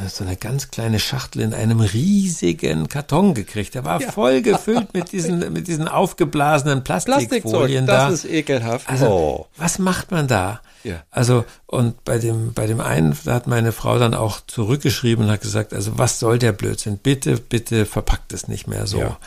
so 0.07 0.23
eine 0.23 0.37
ganz 0.37 0.69
kleine 0.69 0.99
Schachtel 0.99 1.41
in 1.41 1.55
einem 1.55 1.79
riesigen 1.79 2.87
Karton 2.87 3.33
gekriegt. 3.33 3.73
Der 3.73 3.83
war 3.83 3.99
ja. 3.99 4.11
voll 4.11 4.41
gefüllt 4.43 4.93
mit 4.93 5.11
diesen, 5.11 5.51
mit 5.51 5.67
diesen 5.67 5.87
aufgeblasenen 5.87 6.83
Plastikfolien 6.83 7.87
da. 7.87 8.09
Das 8.09 8.23
ist 8.23 8.31
ekelhaft. 8.31 8.87
Also, 8.87 9.07
oh. 9.07 9.47
was 9.57 9.79
macht 9.79 10.11
man 10.11 10.27
da? 10.27 10.61
Ja. 10.83 11.03
Also, 11.09 11.45
und 11.65 12.03
bei 12.03 12.17
dem, 12.17 12.53
bei 12.53 12.67
dem 12.67 12.81
einen, 12.81 13.17
da 13.25 13.33
hat 13.33 13.47
meine 13.47 13.71
Frau 13.71 13.99
dann 13.99 14.13
auch 14.13 14.41
zurückgeschrieben 14.45 15.25
und 15.25 15.31
hat 15.31 15.41
gesagt, 15.41 15.73
also, 15.73 15.97
was 15.97 16.19
soll 16.19 16.39
der 16.39 16.51
Blödsinn? 16.51 16.97
Bitte, 16.97 17.37
bitte 17.37 17.85
verpackt 17.85 18.33
es 18.33 18.47
nicht 18.47 18.67
mehr 18.67 18.87
so. 18.87 18.99
Ja. 18.99 19.17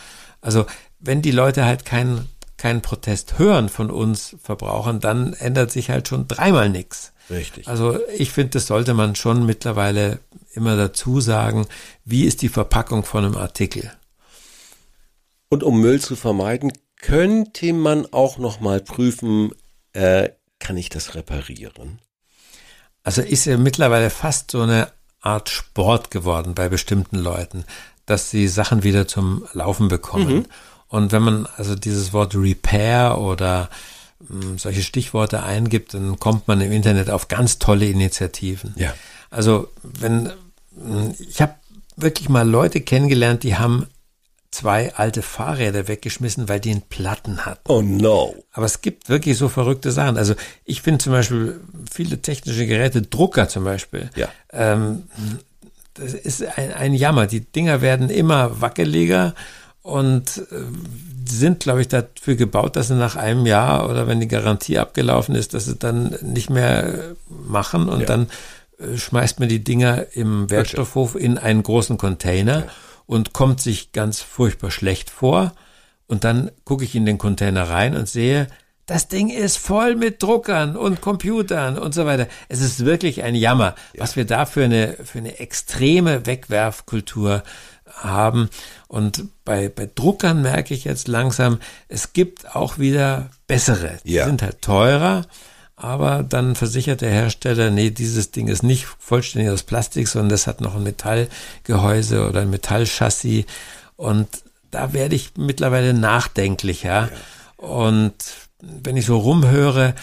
Also, 0.41 0.67
wenn 1.01 1.23
die 1.23 1.31
Leute 1.31 1.65
halt 1.65 1.85
keinen, 1.85 2.29
keinen 2.57 2.83
Protest 2.83 3.39
hören 3.39 3.69
von 3.69 3.91
uns 3.91 4.37
Verbrauchern, 4.43 5.01
dann 5.01 5.33
ändert 5.35 5.71
sich 5.71 5.91
halt 5.91 6.09
schon 6.09 6.29
dreimal 6.29 6.71
nichts. 6.71 7.13
Richtig. 7.31 7.67
Also 7.69 7.99
ich 8.17 8.31
finde, 8.31 8.51
das 8.51 8.67
sollte 8.67 8.95
man 8.95 9.15
schon 9.15 9.47
mittlerweile 9.47 10.21
immer 10.53 10.77
dazu 10.77 11.21
sagen, 11.21 11.67
wie 12.05 12.25
ist 12.25 12.43
die 12.43 12.49
Verpackung 12.49 13.05
von 13.05 13.25
einem 13.25 13.37
Artikel. 13.37 13.91
Und 15.49 15.63
um 15.63 15.81
Müll 15.81 16.01
zu 16.01 16.17
vermeiden, 16.17 16.73
könnte 17.01 17.73
man 17.73 18.07
auch 18.13 18.39
noch 18.39 18.61
mal 18.61 18.81
prüfen, 18.81 19.53
äh, 19.93 20.31
kann 20.65 20.77
ich 20.77 20.89
das 20.89 21.15
reparieren? 21.15 22.01
Also 23.05 23.23
ist 23.23 23.45
ja 23.45 23.57
mittlerweile 23.57 24.11
fast 24.11 24.51
so 24.51 24.63
eine 24.63 24.89
Art 25.21 25.49
Sport 25.49 26.11
geworden 26.11 26.55
bei 26.55 26.69
bestimmten 26.69 27.19
Leuten, 27.19 27.65
dass 28.07 28.31
sie 28.31 28.49
Sachen 28.49 28.83
wieder 28.83 29.07
zum 29.07 29.47
Laufen 29.53 29.89
bekommen. 29.89 30.35
Mhm. 30.35 30.47
Und 30.89 31.13
wenn 31.13 31.23
man 31.23 31.47
also 31.57 31.75
dieses 31.77 32.13
Wort 32.13 32.35
Repair 32.35 33.19
oder 33.19 33.69
mh, 34.21 34.59
solche 34.59 34.83
Stichworte 34.83 35.43
eingibt, 35.43 35.95
dann 35.95 36.19
kommt 36.19 36.49
man 36.49 36.61
im 36.61 36.73
Internet 36.73 37.11
auf 37.11 37.29
ganz 37.29 37.59
tolle 37.59 37.87
Initiativen. 37.87 38.75
Ja. 38.77 38.95
Also 39.31 39.69
wenn 39.83 40.33
ich 41.19 41.41
habe 41.41 41.55
wirklich 41.97 42.29
mal 42.29 42.49
Leute 42.49 42.81
kennengelernt, 42.81 43.45
die 43.45 43.57
haben 43.57 43.87
zwei 44.55 44.95
alte 44.95 45.23
Fahrräder 45.23 45.89
weggeschmissen, 45.89 46.49
weil 46.49 46.61
die 46.61 46.71
einen 46.71 46.83
Platten 46.83 47.45
hatten. 47.45 47.69
Oh 47.69 47.83
no. 47.83 48.35
Aber 48.53 48.67
es 48.67 48.81
gibt 48.81 49.09
wirklich 49.09 49.37
so 49.37 49.49
verrückte 49.49 49.91
Sachen. 49.91 50.17
Also 50.17 50.35
ich 50.65 50.81
finde 50.81 50.99
zum 51.03 51.13
Beispiel 51.13 51.61
viele 51.93 52.23
technische 52.23 52.67
Geräte, 52.67 53.03
Drucker 53.03 53.49
zum 53.49 53.65
Beispiel, 53.65 54.11
ja. 54.15 54.29
ähm, 54.53 55.05
das 55.95 56.15
ist 56.15 56.45
ein, 56.57 56.73
ein 56.73 56.95
Jammer. 56.95 57.27
Die 57.27 57.41
Dinger 57.41 57.81
werden 57.81 58.11
immer 58.11 58.61
wackeliger 58.61 59.35
und 59.83 60.39
äh, 60.51 60.63
sind, 61.29 61.61
glaube 61.61 61.81
ich, 61.81 61.89
dafür 61.89 62.37
gebaut, 62.37 62.77
dass 62.77 62.89
sie 62.89 62.95
nach 62.95 63.17
einem 63.17 63.47
Jahr 63.47 63.91
oder 63.91 64.07
wenn 64.07 64.21
die 64.21 64.29
Garantie 64.29 64.79
abgelaufen 64.79 65.35
ist, 65.35 65.55
dass 65.55 65.65
sie 65.65 65.77
dann 65.77 66.17
nicht 66.23 66.49
mehr 66.49 67.15
machen 67.29 67.89
und 67.89 68.01
ja. 68.01 68.07
dann 68.07 68.29
äh, 68.79 68.97
schmeißt 68.97 69.41
man 69.41 69.49
die 69.49 69.65
Dinger 69.65 70.07
im 70.13 70.49
Werkstoffhof 70.49 71.17
in 71.17 71.39
einen 71.39 71.63
großen 71.63 71.99
Container 71.99 72.61
ja. 72.61 72.67
Und 73.07 73.33
kommt 73.33 73.61
sich 73.61 73.93
ganz 73.93 74.21
furchtbar 74.21 74.71
schlecht 74.71 75.11
vor. 75.11 75.53
Und 76.07 76.25
dann 76.25 76.51
gucke 76.65 76.85
ich 76.85 76.95
in 76.95 77.07
den 77.07 77.19
Container 77.19 77.69
rein 77.69 77.97
und 77.97 78.09
sehe, 78.09 78.47
das 78.87 79.09
Ding 79.09 79.31
ist 79.31 79.57
voll 79.57 79.97
mit 79.97 80.23
Druckern 80.23 80.77
und 80.77 81.01
Computern 81.01 81.79
und 81.79 81.95
so 81.95 82.05
weiter. 82.05 82.29
Es 82.49 82.61
ist 82.61 82.85
wirklich 82.85 83.23
ein 83.23 83.35
Jammer, 83.35 83.75
ja. 83.95 84.03
was 84.03 84.17
wir 84.17 84.27
da 84.27 84.45
für 84.45 84.65
eine, 84.65 84.95
für 85.05 85.19
eine 85.19 85.39
extreme 85.39 86.27
Wegwerfkultur 86.27 87.43
haben. 87.87 88.51
Und 88.89 89.25
bei, 89.45 89.71
bei 89.71 89.89
Druckern 89.93 90.43
merke 90.43 90.75
ich 90.75 90.85
jetzt 90.85 91.09
langsam, 91.09 91.61
es 91.89 92.13
gibt 92.13 92.55
auch 92.55 92.79
wieder 92.79 93.31
bessere. 93.47 93.99
Die 94.05 94.15
ja. 94.15 94.27
sind 94.27 94.43
halt 94.43 94.61
teurer, 94.61 95.25
aber 95.77 96.23
dann 96.23 96.55
versichert 96.55 97.01
der 97.01 97.11
Hersteller, 97.11 97.71
nee, 97.71 97.91
dieses 97.91 98.31
Ding 98.31 98.49
ist 98.49 98.63
nicht 98.63 98.87
vollständig 98.99 99.51
aus 99.51 99.65
Plastik, 99.65 100.09
sondern 100.09 100.31
das 100.31 100.47
hat 100.47 100.61
noch 100.61 100.77
ein 100.77 100.85
Metallgehäuse 100.85 102.29
oder 102.29 102.43
ein 102.43 102.51
Metallchassis. 102.51 103.45
Und 103.97 104.29
da 104.71 104.93
werde 104.93 105.17
ich 105.17 105.33
mittlerweile 105.37 105.93
nachdenklicher. 105.93 107.11
Ja. 107.11 107.11
Und 107.57 108.15
wenn 108.61 108.97
ich 108.97 109.07
so 109.07 109.19
rumhöre, 109.19 109.95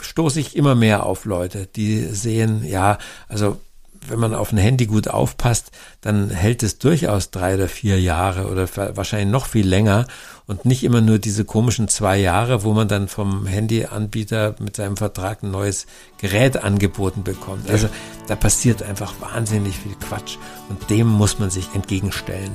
stoße 0.00 0.40
ich 0.40 0.56
immer 0.56 0.74
mehr 0.74 1.04
auf 1.06 1.24
Leute, 1.24 1.66
die 1.66 2.00
sehen, 2.00 2.64
ja, 2.64 2.98
also 3.28 3.58
wenn 4.08 4.18
man 4.18 4.34
auf 4.34 4.52
ein 4.52 4.58
Handy 4.58 4.86
gut 4.86 5.08
aufpasst, 5.08 5.70
dann 6.00 6.30
hält 6.30 6.62
es 6.62 6.78
durchaus 6.78 7.30
drei 7.30 7.54
oder 7.54 7.68
vier 7.68 8.00
Jahre 8.00 8.48
oder 8.48 8.68
wahrscheinlich 8.96 9.30
noch 9.30 9.46
viel 9.46 9.66
länger 9.66 10.06
und 10.46 10.64
nicht 10.64 10.84
immer 10.84 11.00
nur 11.00 11.18
diese 11.18 11.44
komischen 11.44 11.88
zwei 11.88 12.18
Jahre, 12.18 12.64
wo 12.64 12.72
man 12.72 12.88
dann 12.88 13.08
vom 13.08 13.46
Handyanbieter 13.46 14.56
mit 14.58 14.76
seinem 14.76 14.96
Vertrag 14.96 15.42
ein 15.42 15.50
neues 15.50 15.86
Gerät 16.18 16.62
angeboten 16.62 17.24
bekommt. 17.24 17.70
Also 17.70 17.88
da 18.28 18.36
passiert 18.36 18.82
einfach 18.82 19.14
wahnsinnig 19.20 19.78
viel 19.78 19.94
Quatsch 19.94 20.36
und 20.68 20.90
dem 20.90 21.08
muss 21.08 21.38
man 21.38 21.50
sich 21.50 21.68
entgegenstellen. 21.74 22.52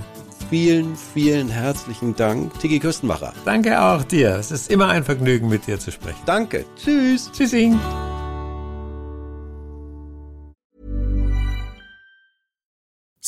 Vielen, 0.50 0.96
vielen 0.96 1.50
herzlichen 1.50 2.16
Dank, 2.16 2.60
Tiki 2.60 2.80
Küstenmacher. 2.80 3.34
Danke 3.46 3.80
auch 3.80 4.04
dir. 4.04 4.36
Es 4.36 4.50
ist 4.50 4.72
immer 4.72 4.88
ein 4.88 5.04
Vergnügen, 5.04 5.48
mit 5.48 5.68
dir 5.68 5.80
zu 5.80 5.92
sprechen. 5.92 6.22
Danke. 6.26 6.66
Tschüss. 6.76 7.30
Tschüssing. 7.32 7.80